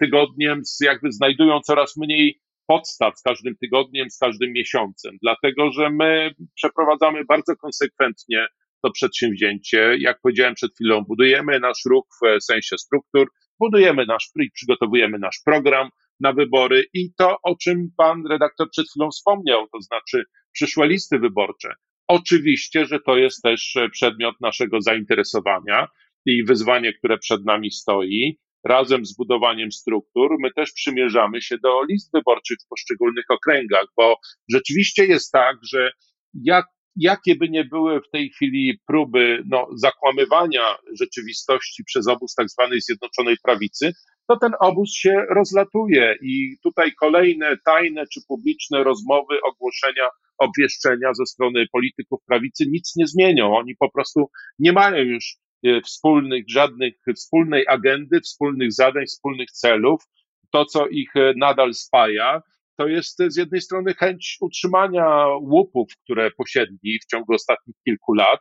tygodniem 0.00 0.62
jakby 0.80 1.12
znajdują 1.12 1.60
coraz 1.60 1.96
mniej 1.96 2.40
podstaw 2.66 3.18
z 3.18 3.22
każdym 3.22 3.56
tygodniem, 3.56 4.10
z 4.10 4.18
każdym 4.18 4.52
miesiącem, 4.52 5.16
dlatego 5.22 5.72
że 5.72 5.90
my 5.90 6.30
przeprowadzamy 6.54 7.24
bardzo 7.24 7.56
konsekwentnie 7.56 8.46
to 8.82 8.90
przedsięwzięcie. 8.90 9.96
Jak 9.98 10.20
powiedziałem 10.22 10.54
przed 10.54 10.74
chwilą, 10.74 11.04
budujemy 11.04 11.60
nasz 11.60 11.84
ruch 11.86 12.06
w 12.22 12.44
sensie 12.44 12.78
struktur, 12.78 13.28
budujemy 13.60 14.06
nasz, 14.06 14.30
przygotowujemy 14.54 15.18
nasz 15.18 15.40
program 15.44 15.88
na 16.20 16.32
wybory 16.32 16.84
i 16.94 17.14
to, 17.18 17.36
o 17.42 17.56
czym 17.56 17.88
pan 17.96 18.26
redaktor 18.26 18.70
przed 18.70 18.86
chwilą 18.90 19.10
wspomniał, 19.10 19.68
to 19.72 19.80
znaczy 19.80 20.24
przyszłe 20.52 20.86
listy 20.86 21.18
wyborcze. 21.18 21.74
Oczywiście, 22.08 22.86
że 22.86 23.00
to 23.00 23.16
jest 23.16 23.42
też 23.42 23.74
przedmiot 23.92 24.34
naszego 24.40 24.80
zainteresowania 24.80 25.88
i 26.26 26.44
wyzwanie, 26.44 26.92
które 26.92 27.18
przed 27.18 27.44
nami 27.44 27.70
stoi 27.70 28.38
razem 28.64 29.06
z 29.06 29.16
budowaniem 29.16 29.72
struktur, 29.72 30.36
my 30.40 30.50
też 30.56 30.72
przymierzamy 30.72 31.42
się 31.42 31.58
do 31.58 31.84
list 31.90 32.10
wyborczych 32.14 32.58
w 32.64 32.68
poszczególnych 32.68 33.24
okręgach, 33.30 33.86
bo 33.96 34.16
rzeczywiście 34.52 35.06
jest 35.06 35.32
tak, 35.32 35.56
że 35.62 35.90
jak, 36.34 36.66
jakie 36.96 37.36
by 37.36 37.48
nie 37.48 37.64
były 37.64 38.00
w 38.00 38.10
tej 38.10 38.30
chwili 38.30 38.78
próby 38.86 39.42
no, 39.46 39.66
zakłamywania 39.74 40.76
rzeczywistości 41.00 41.84
przez 41.84 42.08
obóz 42.08 42.34
tak 42.34 42.50
zwanej 42.50 42.80
Zjednoczonej 42.80 43.36
Prawicy, 43.44 43.92
to 44.28 44.36
ten 44.36 44.52
obóz 44.60 44.94
się 44.94 45.24
rozlatuje 45.30 46.16
i 46.22 46.56
tutaj 46.62 46.92
kolejne 47.00 47.56
tajne 47.64 48.04
czy 48.12 48.20
publiczne 48.28 48.84
rozmowy, 48.84 49.34
ogłoszenia, 49.50 50.08
obwieszczenia 50.38 51.14
ze 51.14 51.26
strony 51.26 51.66
polityków 51.72 52.20
prawicy 52.26 52.64
nic 52.66 52.92
nie 52.96 53.06
zmienią. 53.06 53.56
Oni 53.56 53.76
po 53.76 53.90
prostu 53.90 54.30
nie 54.58 54.72
mają 54.72 55.04
już 55.04 55.36
wspólnych, 55.84 56.44
żadnych 56.48 56.94
wspólnej 57.16 57.64
agendy, 57.68 58.20
wspólnych 58.20 58.72
zadań, 58.72 59.06
wspólnych 59.06 59.50
celów. 59.50 60.02
To, 60.50 60.64
co 60.64 60.88
ich 60.88 61.16
e, 61.16 61.32
nadal 61.36 61.74
spaja, 61.74 62.42
to 62.76 62.86
jest 62.86 63.18
z 63.28 63.36
jednej 63.36 63.60
strony 63.60 63.94
chęć 63.94 64.36
utrzymania 64.40 65.26
łupów, 65.40 65.92
które 66.04 66.30
posiedli 66.30 66.98
w 66.98 67.06
ciągu 67.06 67.34
ostatnich 67.34 67.76
kilku 67.84 68.14
lat, 68.14 68.40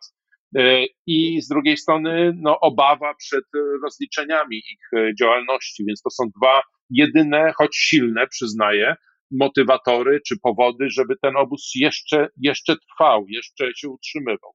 e, 0.58 0.86
i 1.08 1.42
z 1.42 1.48
drugiej 1.48 1.78
strony 1.78 2.34
no, 2.36 2.60
obawa 2.60 3.14
przed 3.16 3.46
rozliczeniami 3.84 4.58
ich 4.58 5.14
działalności. 5.20 5.86
Więc 5.86 6.02
to 6.02 6.10
są 6.10 6.24
dwa 6.38 6.62
jedyne, 6.90 7.54
choć 7.58 7.76
silne, 7.76 8.28
przyznaję, 8.28 8.96
motywatory 9.32 10.22
czy 10.28 10.36
powody, 10.44 10.90
żeby 10.90 11.16
ten 11.22 11.38
obóz 11.38 11.72
jeszcze, 11.76 12.30
jeszcze 12.38 12.76
trwał, 12.78 13.26
jeszcze 13.28 13.72
się 13.76 13.90
utrzymywał. 13.90 14.52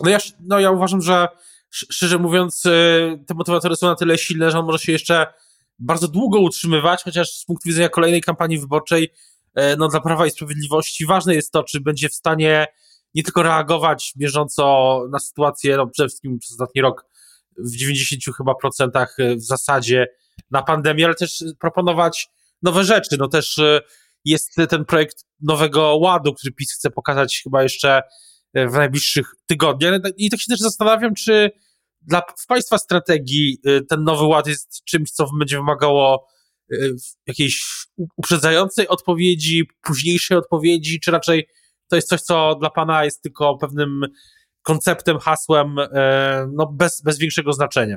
No 0.00 0.10
ja, 0.10 0.18
no 0.48 0.60
ja 0.60 0.70
uważam, 0.70 1.02
że 1.02 1.28
szczerze 1.72 2.18
mówiąc, 2.18 2.66
e, 2.66 2.70
te 3.26 3.34
motywatory 3.34 3.76
są 3.76 3.86
na 3.86 3.94
tyle 3.94 4.18
silne, 4.18 4.50
że 4.50 4.58
on 4.58 4.66
może 4.66 4.78
się 4.78 4.92
jeszcze 4.92 5.26
bardzo 5.78 6.08
długo 6.08 6.40
utrzymywać, 6.40 7.02
chociaż 7.02 7.30
z 7.30 7.44
punktu 7.44 7.68
widzenia 7.68 7.88
kolejnej 7.88 8.20
kampanii 8.20 8.58
wyborczej, 8.58 9.12
e, 9.54 9.76
no 9.76 9.88
dla 9.88 10.00
Prawa 10.00 10.26
i 10.26 10.30
Sprawiedliwości 10.30 11.06
ważne 11.06 11.34
jest 11.34 11.52
to, 11.52 11.64
czy 11.64 11.80
będzie 11.80 12.08
w 12.08 12.14
stanie 12.14 12.66
nie 13.14 13.22
tylko 13.22 13.42
reagować 13.42 14.12
bieżąco 14.16 15.00
na 15.10 15.18
sytuację, 15.18 15.76
no 15.76 15.86
przede 15.86 16.08
wszystkim 16.08 16.38
przez 16.38 16.52
ostatni 16.52 16.82
rok 16.82 17.06
w 17.58 17.76
90 17.76 18.36
chyba 18.36 18.54
procentach 18.54 19.16
e, 19.18 19.36
w 19.36 19.42
zasadzie 19.42 20.06
na 20.50 20.62
pandemię, 20.62 21.04
ale 21.04 21.14
też 21.14 21.44
proponować 21.60 22.28
nowe 22.62 22.84
rzeczy. 22.84 23.16
No 23.18 23.28
też 23.28 23.60
jest 24.24 24.56
ten 24.68 24.84
projekt 24.84 25.24
Nowego 25.40 25.96
Ładu, 25.96 26.34
który 26.34 26.52
PiS 26.52 26.72
chce 26.72 26.90
pokazać 26.90 27.40
chyba 27.44 27.62
jeszcze 27.62 28.02
w 28.54 28.72
najbliższych 28.72 29.34
tygodniach. 29.46 30.00
I 30.16 30.30
tak 30.30 30.40
się 30.40 30.46
też 30.46 30.60
zastanawiam, 30.60 31.14
czy 31.14 31.50
dla 32.06 32.22
w 32.38 32.46
Państwa 32.46 32.78
strategii 32.78 33.58
y, 33.66 33.84
ten 33.88 34.04
nowy 34.04 34.24
ład 34.24 34.46
jest 34.46 34.84
czymś, 34.84 35.10
co 35.10 35.26
będzie 35.38 35.56
wymagało 35.56 36.26
y, 36.72 36.94
jakiejś 37.26 37.64
uprzedzającej 38.16 38.88
odpowiedzi, 38.88 39.64
późniejszej 39.82 40.36
odpowiedzi, 40.36 41.00
czy 41.00 41.10
raczej 41.10 41.48
to 41.88 41.96
jest 41.96 42.08
coś, 42.08 42.20
co 42.20 42.54
dla 42.54 42.70
Pana 42.70 43.04
jest 43.04 43.22
tylko 43.22 43.58
pewnym 43.58 44.06
konceptem, 44.62 45.18
hasłem, 45.18 45.78
y, 45.78 45.88
no 46.52 46.66
bez, 46.66 47.02
bez 47.02 47.18
większego 47.18 47.52
znaczenia? 47.52 47.96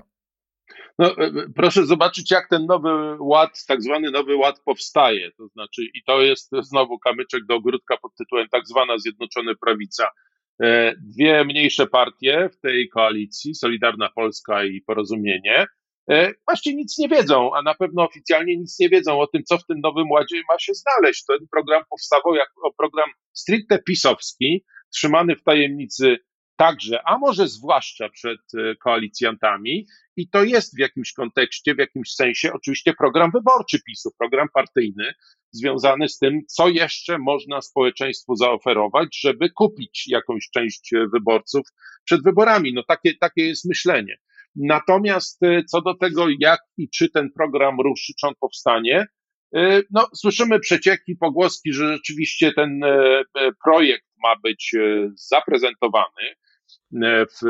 No, 1.00 1.16
proszę 1.56 1.86
zobaczyć, 1.86 2.32
jak 2.32 2.50
ten 2.50 2.66
nowy 2.66 3.18
ład, 3.20 3.66
tak 3.68 3.82
zwany 3.82 4.12
nowy 4.12 4.36
ład 4.36 4.60
powstaje. 4.66 5.32
To 5.32 5.48
znaczy, 5.48 5.82
i 5.94 6.04
to 6.04 6.22
jest 6.22 6.52
znowu 6.62 7.00
kamyczek 7.00 7.46
do 7.46 7.56
ogródka 7.56 7.98
pod 7.98 8.16
tytułem 8.16 8.48
tak 8.52 8.68
zwana 8.68 8.98
Zjednoczona 8.98 9.52
Prawica. 9.66 10.08
E, 10.64 10.96
dwie 10.98 11.46
mniejsze 11.46 11.88
partie 11.88 12.50
w 12.50 12.60
tej 12.60 12.90
koalicji, 12.90 13.56
Solidarna 13.56 14.10
Polska 14.16 14.64
i 14.64 14.82
Porozumienie, 14.82 15.66
e, 16.10 16.32
właśnie 16.48 16.76
nic 16.76 16.98
nie 16.98 17.10
wiedzą, 17.10 17.56
a 17.56 17.62
na 17.62 17.74
pewno 17.74 18.04
oficjalnie 18.04 18.58
nic 18.58 18.80
nie 18.80 18.90
wiedzą 18.90 19.20
o 19.20 19.28
tym, 19.28 19.44
co 19.44 19.58
w 19.58 19.66
tym 19.66 19.80
nowym 19.80 20.12
ładzie 20.12 20.42
ma 20.50 20.60
się 20.60 20.74
znaleźć. 20.74 21.26
Ten 21.26 21.48
program 21.52 21.84
powstawał 21.90 22.36
jako 22.36 22.74
program 22.78 23.10
stricte 23.34 23.80
pisowski, 23.80 24.66
trzymany 24.94 25.36
w 25.36 25.44
tajemnicy 25.44 26.18
także, 26.56 27.00
a 27.06 27.18
może 27.18 27.48
zwłaszcza 27.48 28.10
przed 28.10 28.40
e, 28.58 28.76
koalicjantami, 28.76 29.86
i 30.18 30.30
to 30.30 30.44
jest 30.44 30.76
w 30.76 30.80
jakimś 30.80 31.14
kontekście, 31.14 31.76
w 31.76 31.80
jakimś 31.80 32.10
sensie 32.12 32.54
oczywiście 32.54 32.94
program 32.94 33.32
wyborczy 33.32 33.80
PiSu, 33.88 34.10
program 34.20 34.48
partyjny, 34.54 35.14
związany 35.52 36.10
z 36.10 36.18
tym, 36.18 36.42
co 36.48 36.68
jeszcze 36.68 37.18
można 37.18 37.62
społeczeństwu 37.62 38.36
zaoferować, 38.36 39.20
żeby 39.20 39.50
kupić 39.50 40.08
jakąś 40.08 40.50
część 40.54 40.92
wyborców 41.14 41.68
przed 42.06 42.24
wyborami. 42.24 42.74
No 42.74 42.84
takie, 42.88 43.14
takie 43.18 43.48
jest 43.48 43.66
myślenie. 43.66 44.18
Natomiast 44.56 45.44
e, 45.44 45.64
co 45.64 45.82
do 45.82 45.94
tego, 45.94 46.26
jak 46.40 46.60
i 46.78 46.90
czy 46.90 47.10
ten 47.10 47.32
program 47.32 47.78
ruszy, 47.82 48.14
czy 48.20 48.28
on 48.28 48.34
powstanie, 48.40 49.06
e, 49.56 49.82
no, 49.92 50.08
słyszymy 50.16 50.60
przecieki, 50.60 51.16
pogłoski, 51.16 51.74
że 51.74 51.94
rzeczywiście 51.94 52.54
ten 52.54 52.84
e, 52.84 53.24
projekt 53.64 54.06
ma 54.24 54.36
być 54.44 54.76
zaprezentowany 55.16 56.36
w, 57.02 57.46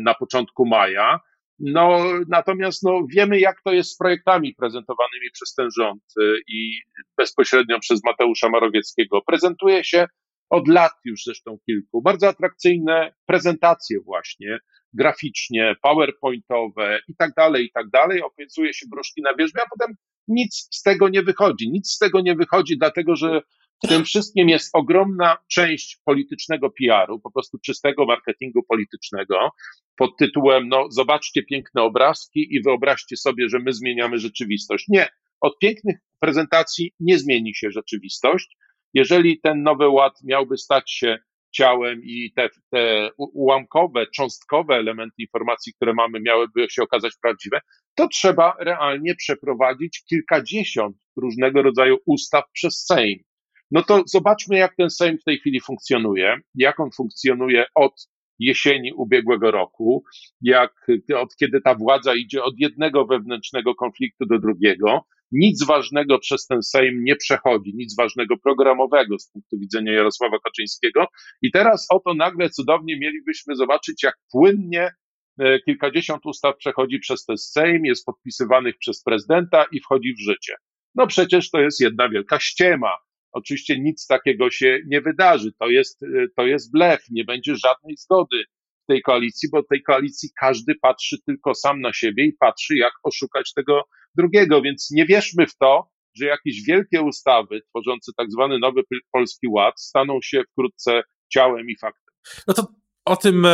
na 0.00 0.14
początku 0.14 0.66
maja. 0.66 1.20
No, 1.58 2.00
natomiast 2.28 2.82
no, 2.82 3.00
wiemy, 3.14 3.40
jak 3.40 3.62
to 3.64 3.72
jest 3.72 3.90
z 3.90 3.96
projektami 3.96 4.54
prezentowanymi 4.54 5.30
przez 5.32 5.54
ten 5.54 5.68
rząd 5.76 6.02
i 6.48 6.80
bezpośrednio 7.16 7.80
przez 7.80 8.04
Mateusza 8.04 8.48
Marowieckiego. 8.48 9.20
Prezentuje 9.26 9.84
się 9.84 10.06
od 10.50 10.68
lat 10.68 10.92
już 11.04 11.22
zresztą 11.24 11.58
kilku. 11.66 12.02
Bardzo 12.02 12.28
atrakcyjne 12.28 13.14
prezentacje 13.26 14.00
właśnie, 14.00 14.58
graficznie, 14.92 15.76
powerpointowe 15.82 17.00
i 17.08 17.16
tak 17.16 17.34
dalej, 17.36 17.64
i 17.64 17.70
tak 17.72 17.90
dalej. 17.90 18.22
Opiecuje 18.22 18.74
się 18.74 18.86
gruszki 18.92 19.22
na 19.22 19.34
wierzbie, 19.34 19.60
a 19.62 19.78
potem 19.78 19.96
nic 20.28 20.68
z 20.70 20.82
tego 20.82 21.08
nie 21.08 21.22
wychodzi. 21.22 21.70
Nic 21.70 21.90
z 21.90 21.98
tego 21.98 22.20
nie 22.20 22.34
wychodzi, 22.34 22.78
dlatego 22.78 23.16
że 23.16 23.40
w 23.84 23.88
tym 23.88 24.04
wszystkim 24.04 24.48
jest 24.48 24.70
ogromna 24.72 25.36
część 25.50 26.00
politycznego 26.04 26.70
PR-u, 26.70 27.20
po 27.20 27.30
prostu 27.30 27.58
czystego 27.58 28.06
marketingu 28.06 28.62
politycznego, 28.62 29.50
pod 29.96 30.16
tytułem, 30.18 30.68
no, 30.68 30.86
zobaczcie 30.90 31.42
piękne 31.42 31.82
obrazki 31.82 32.54
i 32.54 32.62
wyobraźcie 32.62 33.16
sobie, 33.16 33.48
że 33.48 33.58
my 33.58 33.72
zmieniamy 33.72 34.18
rzeczywistość. 34.18 34.84
Nie. 34.88 35.08
Od 35.40 35.58
pięknych 35.58 35.96
prezentacji 36.20 36.92
nie 37.00 37.18
zmieni 37.18 37.54
się 37.54 37.70
rzeczywistość. 37.70 38.56
Jeżeli 38.94 39.40
ten 39.40 39.62
nowy 39.62 39.88
ład 39.88 40.12
miałby 40.24 40.56
stać 40.56 40.92
się 40.92 41.18
ciałem 41.50 42.00
i 42.04 42.32
te, 42.36 42.48
te 42.70 43.10
ułamkowe, 43.16 44.06
cząstkowe 44.14 44.74
elementy 44.74 45.22
informacji, 45.22 45.74
które 45.74 45.94
mamy, 45.94 46.20
miałyby 46.20 46.66
się 46.70 46.82
okazać 46.82 47.12
prawdziwe, 47.22 47.60
to 47.94 48.08
trzeba 48.08 48.56
realnie 48.60 49.14
przeprowadzić 49.14 50.04
kilkadziesiąt 50.08 50.96
różnego 51.16 51.62
rodzaju 51.62 51.96
ustaw 52.06 52.44
przez 52.52 52.84
Sejm. 52.86 53.27
No 53.70 53.82
to 53.82 54.02
zobaczmy, 54.06 54.58
jak 54.58 54.76
ten 54.76 54.90
Sejm 54.90 55.18
w 55.18 55.24
tej 55.24 55.38
chwili 55.38 55.60
funkcjonuje, 55.60 56.36
jak 56.54 56.80
on 56.80 56.90
funkcjonuje 56.96 57.64
od 57.74 58.08
jesieni 58.38 58.92
ubiegłego 58.92 59.50
roku, 59.50 60.04
jak 60.40 60.86
od 61.16 61.36
kiedy 61.36 61.60
ta 61.60 61.74
władza 61.74 62.14
idzie 62.14 62.42
od 62.42 62.54
jednego 62.58 63.06
wewnętrznego 63.06 63.74
konfliktu 63.74 64.26
do 64.26 64.38
drugiego, 64.38 65.04
nic 65.32 65.66
ważnego 65.66 66.18
przez 66.18 66.46
ten 66.46 66.62
Sejm 66.62 67.04
nie 67.04 67.16
przechodzi, 67.16 67.72
nic 67.74 67.96
ważnego 67.96 68.36
programowego 68.36 69.18
z 69.18 69.30
punktu 69.30 69.58
widzenia 69.58 69.92
Jarosława 69.92 70.38
Kaczyńskiego. 70.44 71.06
I 71.42 71.50
teraz 71.50 71.86
oto 71.90 72.14
nagle 72.14 72.50
cudownie 72.50 72.98
mielibyśmy 72.98 73.56
zobaczyć, 73.56 74.02
jak 74.02 74.14
płynnie 74.32 74.90
e, 75.38 75.58
kilkadziesiąt 75.60 76.26
ustaw 76.26 76.56
przechodzi 76.56 76.98
przez 76.98 77.24
ten 77.24 77.38
Sejm, 77.38 77.84
jest 77.84 78.06
podpisywanych 78.06 78.78
przez 78.78 79.02
prezydenta 79.02 79.64
i 79.72 79.80
wchodzi 79.80 80.14
w 80.14 80.22
życie. 80.22 80.54
No 80.94 81.06
przecież 81.06 81.50
to 81.50 81.60
jest 81.60 81.80
jedna 81.80 82.08
wielka 82.08 82.40
ściema. 82.40 82.92
Oczywiście 83.38 83.80
nic 83.80 84.06
takiego 84.06 84.50
się 84.50 84.78
nie 84.86 85.00
wydarzy. 85.00 85.52
To 85.58 85.68
jest, 85.68 86.02
e, 86.02 86.06
to 86.36 86.46
jest 86.46 86.72
blef, 86.72 87.00
nie 87.10 87.24
będzie 87.24 87.56
żadnej 87.56 87.96
zgody 87.96 88.44
w 88.84 88.86
tej 88.86 89.02
koalicji, 89.02 89.48
bo 89.52 89.62
w 89.62 89.66
tej 89.66 89.82
koalicji 89.82 90.28
każdy 90.40 90.74
patrzy 90.82 91.16
tylko 91.26 91.54
sam 91.54 91.80
na 91.80 91.92
siebie 91.92 92.24
i 92.24 92.32
patrzy, 92.32 92.76
jak 92.76 92.92
oszukać 93.02 93.52
tego 93.52 93.82
drugiego, 94.14 94.62
więc 94.62 94.90
nie 94.90 95.06
wierzmy 95.06 95.46
w 95.46 95.56
to, 95.56 95.90
że 96.14 96.26
jakieś 96.26 96.62
wielkie 96.62 97.02
ustawy 97.02 97.60
tworzące 97.70 98.12
tak 98.16 98.30
zwany 98.30 98.58
nowy 98.58 98.82
polski 99.12 99.48
ład 99.48 99.80
staną 99.80 100.18
się 100.22 100.42
wkrótce 100.52 101.02
ciałem 101.28 101.70
i 101.70 101.76
faktem. 101.78 102.14
No 102.46 102.54
to 102.54 102.66
o 103.04 103.16
tym 103.16 103.44
e, 103.44 103.48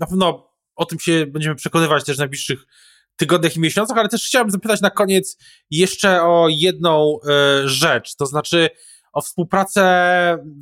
na 0.00 0.06
pewno 0.06 0.50
o 0.76 0.84
tym 0.84 0.98
się 0.98 1.26
będziemy 1.26 1.54
przekonywać 1.54 2.04
też 2.04 2.16
w 2.16 2.18
najbliższych 2.18 2.66
tygodniach 3.16 3.56
i 3.56 3.60
miesiącach, 3.60 3.98
ale 3.98 4.08
też 4.08 4.26
chciałem 4.26 4.50
zapytać 4.50 4.80
na 4.80 4.90
koniec 4.90 5.36
jeszcze 5.70 6.22
o 6.22 6.48
jedną 6.48 7.18
e, 7.28 7.68
rzecz, 7.68 8.16
to 8.16 8.26
znaczy 8.26 8.68
o 9.12 9.20
współpracę 9.20 9.82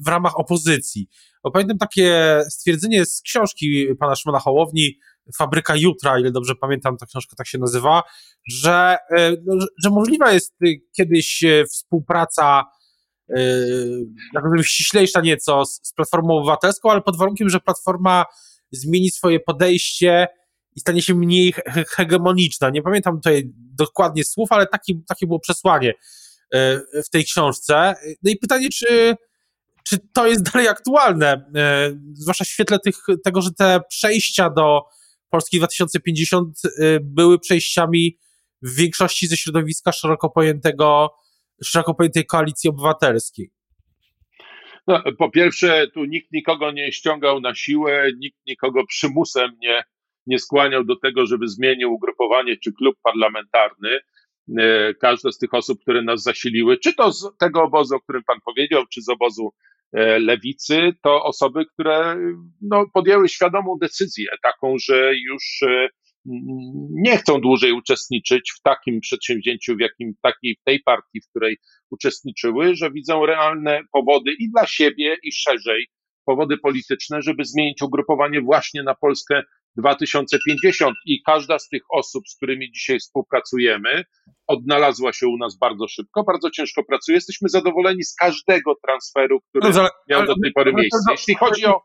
w 0.04 0.08
ramach 0.08 0.38
opozycji. 0.40 1.08
Bo 1.44 1.50
pamiętam 1.50 1.78
takie 1.78 2.40
stwierdzenie 2.50 3.06
z 3.06 3.20
książki 3.20 3.86
pana 4.00 4.16
Szymona 4.16 4.38
Hołowni, 4.38 4.98
Fabryka 5.36 5.76
Jutra, 5.76 6.18
ile 6.18 6.30
dobrze 6.30 6.54
pamiętam, 6.54 6.96
ta 6.96 7.06
książka 7.06 7.36
tak 7.36 7.46
się 7.46 7.58
nazywa, 7.58 8.02
że, 8.50 8.96
e, 9.10 9.32
no, 9.46 9.66
że 9.84 9.90
możliwa 9.90 10.32
jest 10.32 10.54
y, 10.66 10.80
kiedyś 10.96 11.44
e, 11.44 11.64
współpraca 11.64 12.64
powiem, 14.32 14.64
ściślejsza 14.64 15.20
nieco 15.20 15.64
z, 15.64 15.80
z 15.82 15.92
Platformą 15.92 16.36
Obywatelską, 16.38 16.90
ale 16.90 17.00
pod 17.00 17.16
warunkiem, 17.16 17.48
że 17.48 17.60
Platforma 17.60 18.24
zmieni 18.70 19.10
swoje 19.10 19.40
podejście 19.40 20.28
i 20.76 20.80
stanie 20.80 21.02
się 21.02 21.14
mniej 21.14 21.54
hegemoniczna. 21.88 22.70
Nie 22.70 22.82
pamiętam 22.82 23.14
tutaj 23.14 23.50
dokładnie 23.54 24.24
słów, 24.24 24.52
ale 24.52 24.66
taki, 24.66 25.02
takie 25.08 25.26
było 25.26 25.40
przesłanie 25.40 25.94
w 27.06 27.10
tej 27.12 27.24
książce. 27.24 27.94
No 28.22 28.30
i 28.30 28.36
pytanie, 28.36 28.68
czy, 28.68 29.14
czy 29.88 29.98
to 30.14 30.26
jest 30.26 30.42
dalej 30.52 30.68
aktualne, 30.68 31.50
zwłaszcza 32.14 32.44
w 32.44 32.48
świetle 32.48 32.78
tych, 32.78 32.96
tego, 33.24 33.42
że 33.42 33.50
te 33.58 33.80
przejścia 33.88 34.50
do 34.50 34.82
Polski 35.30 35.56
2050 35.58 36.58
y, 36.64 36.98
były 37.02 37.38
przejściami 37.38 38.18
w 38.62 38.76
większości 38.76 39.26
ze 39.26 39.36
środowiska 39.36 39.92
szeroko 39.92 40.30
pojętego, 40.30 41.14
szeroko 41.64 41.94
pojętej 41.94 42.26
koalicji 42.26 42.70
obywatelskiej. 42.70 43.50
No, 44.86 45.02
po 45.18 45.30
pierwsze, 45.30 45.86
tu 45.94 46.04
nikt 46.04 46.32
nikogo 46.32 46.70
nie 46.70 46.92
ściągał 46.92 47.40
na 47.40 47.54
siłę, 47.54 48.10
nikt 48.18 48.38
nikogo 48.46 48.86
przymusem 48.86 49.50
nie, 49.60 49.84
nie 50.26 50.38
skłaniał 50.38 50.84
do 50.84 50.96
tego, 50.96 51.26
żeby 51.26 51.48
zmienił 51.48 51.94
ugrupowanie 51.94 52.56
czy 52.56 52.72
klub 52.72 52.96
parlamentarny. 53.02 54.00
Y, 54.48 54.94
każda 55.00 55.32
z 55.32 55.38
tych 55.38 55.54
osób, 55.54 55.80
które 55.80 56.02
nas 56.02 56.22
zasiliły, 56.22 56.78
czy 56.78 56.94
to 56.94 57.12
z 57.12 57.36
tego 57.38 57.62
obozu, 57.62 57.94
o 57.94 58.00
którym 58.00 58.22
pan 58.26 58.38
powiedział, 58.44 58.86
czy 58.86 59.02
z 59.02 59.08
obozu 59.08 59.52
E, 59.92 60.18
lewicy, 60.18 60.92
to 61.02 61.24
osoby, 61.24 61.66
które 61.66 62.16
no, 62.62 62.86
podjęły 62.94 63.28
świadomą 63.28 63.78
decyzję, 63.80 64.26
taką, 64.42 64.74
że 64.78 65.12
już 65.16 65.62
e, 65.62 65.88
nie 66.90 67.16
chcą 67.16 67.40
dłużej 67.40 67.72
uczestniczyć 67.72 68.52
w 68.52 68.62
takim 68.62 69.00
przedsięwzięciu, 69.00 69.76
w 69.76 69.80
jakim 69.80 70.14
takiej, 70.22 70.56
tej 70.64 70.80
partii, 70.80 71.20
w 71.20 71.28
której 71.30 71.56
uczestniczyły, 71.90 72.74
że 72.74 72.90
widzą 72.90 73.26
realne 73.26 73.80
powody 73.92 74.32
i 74.38 74.50
dla 74.50 74.66
siebie, 74.66 75.16
i 75.22 75.32
szerzej 75.32 75.86
powody 76.24 76.58
polityczne, 76.58 77.22
żeby 77.22 77.44
zmienić 77.44 77.82
ugrupowanie 77.82 78.40
właśnie 78.40 78.82
na 78.82 78.94
Polskę 78.94 79.42
2050 79.78 80.96
i 81.06 81.22
każda 81.22 81.58
z 81.58 81.68
tych 81.68 81.82
osób, 81.90 82.28
z 82.28 82.36
którymi 82.36 82.72
dzisiaj 82.72 82.98
współpracujemy, 82.98 84.04
odnalazła 84.46 85.12
się 85.12 85.26
u 85.26 85.36
nas 85.36 85.58
bardzo 85.58 85.88
szybko, 85.88 86.24
bardzo 86.24 86.50
ciężko 86.50 86.84
pracuje. 86.84 87.16
Jesteśmy 87.16 87.48
zadowoleni 87.48 88.04
z 88.04 88.14
każdego 88.14 88.74
transferu, 88.84 89.40
który 89.40 89.72
no, 89.74 89.88
miał 90.08 90.26
do 90.26 90.34
tej 90.42 90.52
pory 90.52 90.72
miejsce. 90.72 90.98
Jeśli 91.10 91.34
chodzi 91.34 91.64
o 91.66 91.80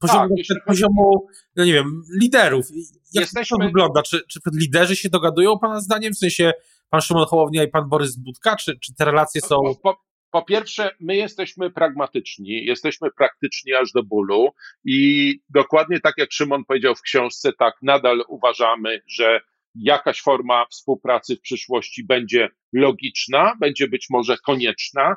poziomu, 0.00 0.28
tak, 0.28 0.30
jeśli 0.36 0.56
poziomu 0.66 1.26
no 1.56 1.64
nie 1.64 1.72
wiem, 1.72 2.02
liderów. 2.20 2.66
Jak 3.14 3.22
Jesteśmy... 3.22 3.58
to 3.58 3.64
wygląda? 3.64 4.02
Czy, 4.02 4.20
czy 4.28 4.40
liderzy 4.54 4.96
się 4.96 5.08
dogadują, 5.08 5.58
pana 5.58 5.80
zdaniem? 5.80 6.12
W 6.12 6.18
sensie 6.18 6.52
pan 6.90 7.00
Szymon 7.00 7.26
Hołownia 7.26 7.64
i 7.64 7.68
pan 7.68 7.88
Borys 7.88 8.16
Budka? 8.16 8.56
Czy, 8.56 8.78
czy 8.78 8.94
te 8.94 9.04
relacje 9.04 9.40
są... 9.40 9.56
Po, 9.56 9.74
po 9.74 9.96
pierwsze, 10.40 10.90
my 11.00 11.16
jesteśmy 11.16 11.70
pragmatyczni, 11.70 12.64
jesteśmy 12.64 13.10
praktyczni 13.10 13.74
aż 13.74 13.92
do 13.92 14.02
bólu 14.02 14.50
i 14.84 15.34
dokładnie 15.50 16.00
tak 16.00 16.14
jak 16.18 16.32
Szymon 16.32 16.64
powiedział 16.64 16.94
w 16.94 17.02
książce, 17.02 17.52
tak 17.58 17.74
nadal 17.82 18.24
uważamy, 18.28 19.02
że 19.06 19.40
jakaś 19.74 20.22
forma 20.22 20.66
współpracy 20.70 21.36
w 21.36 21.40
przyszłości 21.40 22.04
będzie 22.06 22.48
logiczna, 22.72 23.56
będzie 23.60 23.88
być 23.88 24.06
może 24.10 24.36
konieczna. 24.38 25.16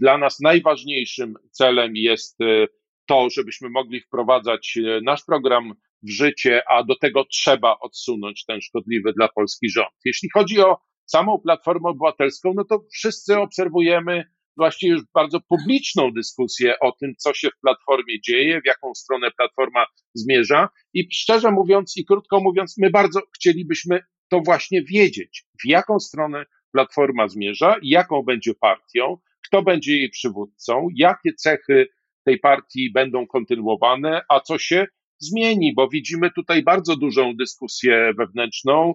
Dla 0.00 0.18
nas 0.18 0.40
najważniejszym 0.40 1.34
celem 1.50 1.96
jest 1.96 2.40
e, 2.40 2.66
to, 3.06 3.30
żebyśmy 3.30 3.70
mogli 3.70 4.00
wprowadzać 4.00 4.78
e, 4.78 5.00
nasz 5.00 5.24
program 5.24 5.72
w 6.02 6.10
życie, 6.10 6.62
a 6.68 6.84
do 6.84 6.96
tego 6.96 7.24
trzeba 7.24 7.78
odsunąć 7.80 8.44
ten 8.44 8.60
szkodliwy 8.60 9.12
dla 9.12 9.28
Polski 9.28 9.70
rząd. 9.70 9.94
Jeśli 10.04 10.28
chodzi 10.34 10.60
o 10.60 10.76
samą 11.06 11.38
Platformę 11.38 11.88
Obywatelską, 11.88 12.52
no 12.56 12.64
to 12.64 12.84
wszyscy 12.92 13.38
obserwujemy 13.38 14.24
właściwie 14.58 14.92
już 14.92 15.02
bardzo 15.14 15.38
publiczną 15.48 16.12
dyskusję 16.12 16.74
o 16.80 16.92
tym, 16.92 17.14
co 17.18 17.34
się 17.34 17.48
w 17.48 17.60
Platformie 17.60 18.20
dzieje, 18.20 18.60
w 18.60 18.66
jaką 18.66 18.94
stronę 18.94 19.30
Platforma 19.36 19.86
zmierza. 20.14 20.68
I 20.94 21.08
szczerze 21.12 21.50
mówiąc 21.50 21.96
i 21.96 22.04
krótko 22.04 22.40
mówiąc, 22.40 22.74
my 22.78 22.90
bardzo 22.90 23.20
chcielibyśmy 23.36 24.00
to 24.30 24.40
właśnie 24.40 24.82
wiedzieć, 24.82 25.44
w 25.64 25.68
jaką 25.68 26.00
stronę 26.00 26.44
Platforma 26.72 27.28
zmierza, 27.28 27.76
jaką 27.82 28.22
będzie 28.22 28.54
partią, 28.54 29.16
kto 29.46 29.62
będzie 29.62 29.96
jej 29.96 30.10
przywódcą, 30.10 30.88
jakie 30.96 31.34
cechy 31.34 31.88
tej 32.24 32.38
partii 32.38 32.92
będą 32.92 33.26
kontynuowane, 33.26 34.22
a 34.28 34.40
co 34.40 34.58
się 34.58 34.86
zmieni, 35.18 35.74
bo 35.76 35.88
widzimy 35.88 36.30
tutaj 36.30 36.62
bardzo 36.62 36.96
dużą 36.96 37.36
dyskusję 37.36 38.12
wewnętrzną, 38.18 38.94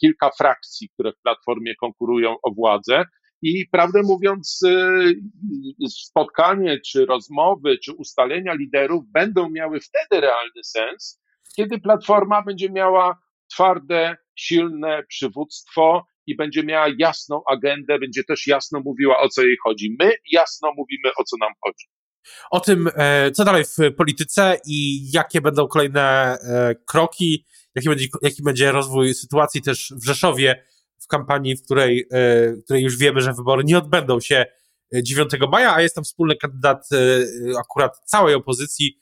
kilka 0.00 0.30
frakcji, 0.38 0.88
które 0.88 1.12
w 1.12 1.22
platformie 1.22 1.74
konkurują 1.74 2.36
o 2.42 2.50
władzę. 2.54 3.04
I 3.46 3.68
prawdę 3.72 4.02
mówiąc, 4.02 4.60
spotkanie, 5.88 6.80
czy 6.80 7.06
rozmowy, 7.06 7.78
czy 7.78 7.92
ustalenia 7.92 8.54
liderów 8.54 9.04
będą 9.12 9.50
miały 9.50 9.80
wtedy 9.80 10.20
realny 10.20 10.64
sens, 10.64 11.22
kiedy 11.56 11.80
platforma 11.80 12.42
będzie 12.42 12.70
miała 12.70 13.18
twarde, 13.52 14.16
silne 14.38 15.02
przywództwo 15.08 16.06
i 16.26 16.36
będzie 16.36 16.62
miała 16.62 16.86
jasną 16.98 17.42
agendę, 17.50 17.98
będzie 17.98 18.24
też 18.24 18.46
jasno 18.46 18.80
mówiła, 18.84 19.20
o 19.20 19.28
co 19.28 19.42
jej 19.42 19.56
chodzi. 19.64 19.96
My 20.00 20.12
jasno 20.32 20.68
mówimy, 20.76 21.10
o 21.18 21.24
co 21.24 21.36
nam 21.40 21.52
chodzi. 21.64 21.86
O 22.50 22.60
tym, 22.60 22.88
e, 22.96 23.30
co 23.30 23.44
dalej 23.44 23.64
w 23.64 23.94
polityce 23.96 24.60
i 24.66 25.10
jakie 25.12 25.40
będą 25.40 25.68
kolejne 25.68 26.02
e, 26.02 26.74
kroki, 26.86 27.46
jaki 27.74 27.88
będzie, 27.88 28.06
jaki 28.22 28.42
będzie 28.42 28.72
rozwój 28.72 29.14
sytuacji 29.14 29.62
też 29.62 29.92
w 30.02 30.06
Rzeszowie, 30.06 30.64
w 31.04 31.06
kampanii, 31.06 31.56
w 31.56 31.62
której, 31.62 32.06
e, 32.10 32.52
w 32.52 32.64
której 32.64 32.82
już 32.82 32.96
wiemy, 32.96 33.20
że 33.20 33.32
wybory 33.32 33.64
nie 33.64 33.78
odbędą 33.78 34.20
się 34.20 34.44
9 34.92 35.30
maja, 35.50 35.74
a 35.74 35.82
jest 35.82 35.94
tam 35.94 36.04
wspólny 36.04 36.36
kandydat 36.36 36.88
akurat 37.58 38.00
całej 38.04 38.34
opozycji, 38.34 38.98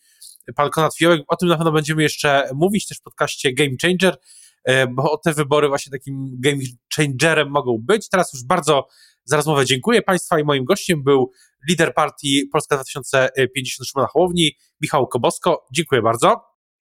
pan 0.56 0.70
Konrad 0.70 0.96
Fiołek. 0.96 1.22
O 1.28 1.36
tym 1.36 1.48
na 1.48 1.56
pewno 1.56 1.72
będziemy 1.72 2.02
jeszcze 2.02 2.50
mówić 2.54 2.88
też 2.88 2.98
w 2.98 3.02
podcaście 3.02 3.52
Game 3.52 3.76
Changer, 3.82 4.16
e, 4.64 4.86
bo 4.86 5.20
te 5.24 5.32
wybory 5.32 5.68
właśnie 5.68 5.92
takim 5.92 6.36
game 6.40 6.62
changerem 6.96 7.50
mogą 7.50 7.78
być. 7.80 8.08
Teraz 8.08 8.32
już 8.32 8.44
bardzo 8.44 8.88
za 9.24 9.36
rozmowę 9.36 9.66
dziękuję 9.66 10.02
Państwa 10.02 10.40
i 10.40 10.44
moim 10.44 10.64
gościem 10.64 11.02
był 11.02 11.30
lider 11.68 11.94
partii 11.94 12.48
Polska 12.52 12.74
2050 12.76 13.88
Szymona 13.88 14.08
Hołowni, 14.08 14.52
Michał 14.80 15.06
Kobosko. 15.06 15.66
Dziękuję 15.72 16.02
bardzo. 16.02 16.44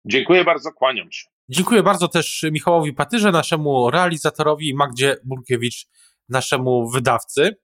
Dziękuję 0.06 0.44
bardzo, 0.44 0.72
kłaniam 0.72 1.12
się. 1.12 1.39
Dziękuję 1.52 1.84
bardzo 1.84 2.08
też 2.08 2.46
Michałowi 2.52 2.94
Patyrze, 2.94 3.32
naszemu 3.32 3.92
realizatorowi, 3.92 4.76
Magdzie 4.76 5.18
Burkiewicz, 5.24 5.88
naszemu 6.30 6.90
wydawcy. 6.90 7.56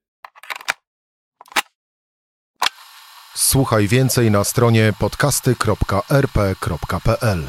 Słuchaj 3.35 3.87
więcej 3.87 4.31
na 4.31 4.43
stronie 4.43 4.93
podcasty.rp.pl. 4.99 7.43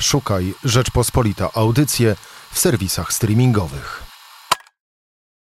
Szukaj 0.00 0.54
Rzeczpospolita 0.64 1.50
Audycje 1.54 2.16
w 2.52 2.58
serwisach 2.58 3.12
streamingowych. 3.12 4.13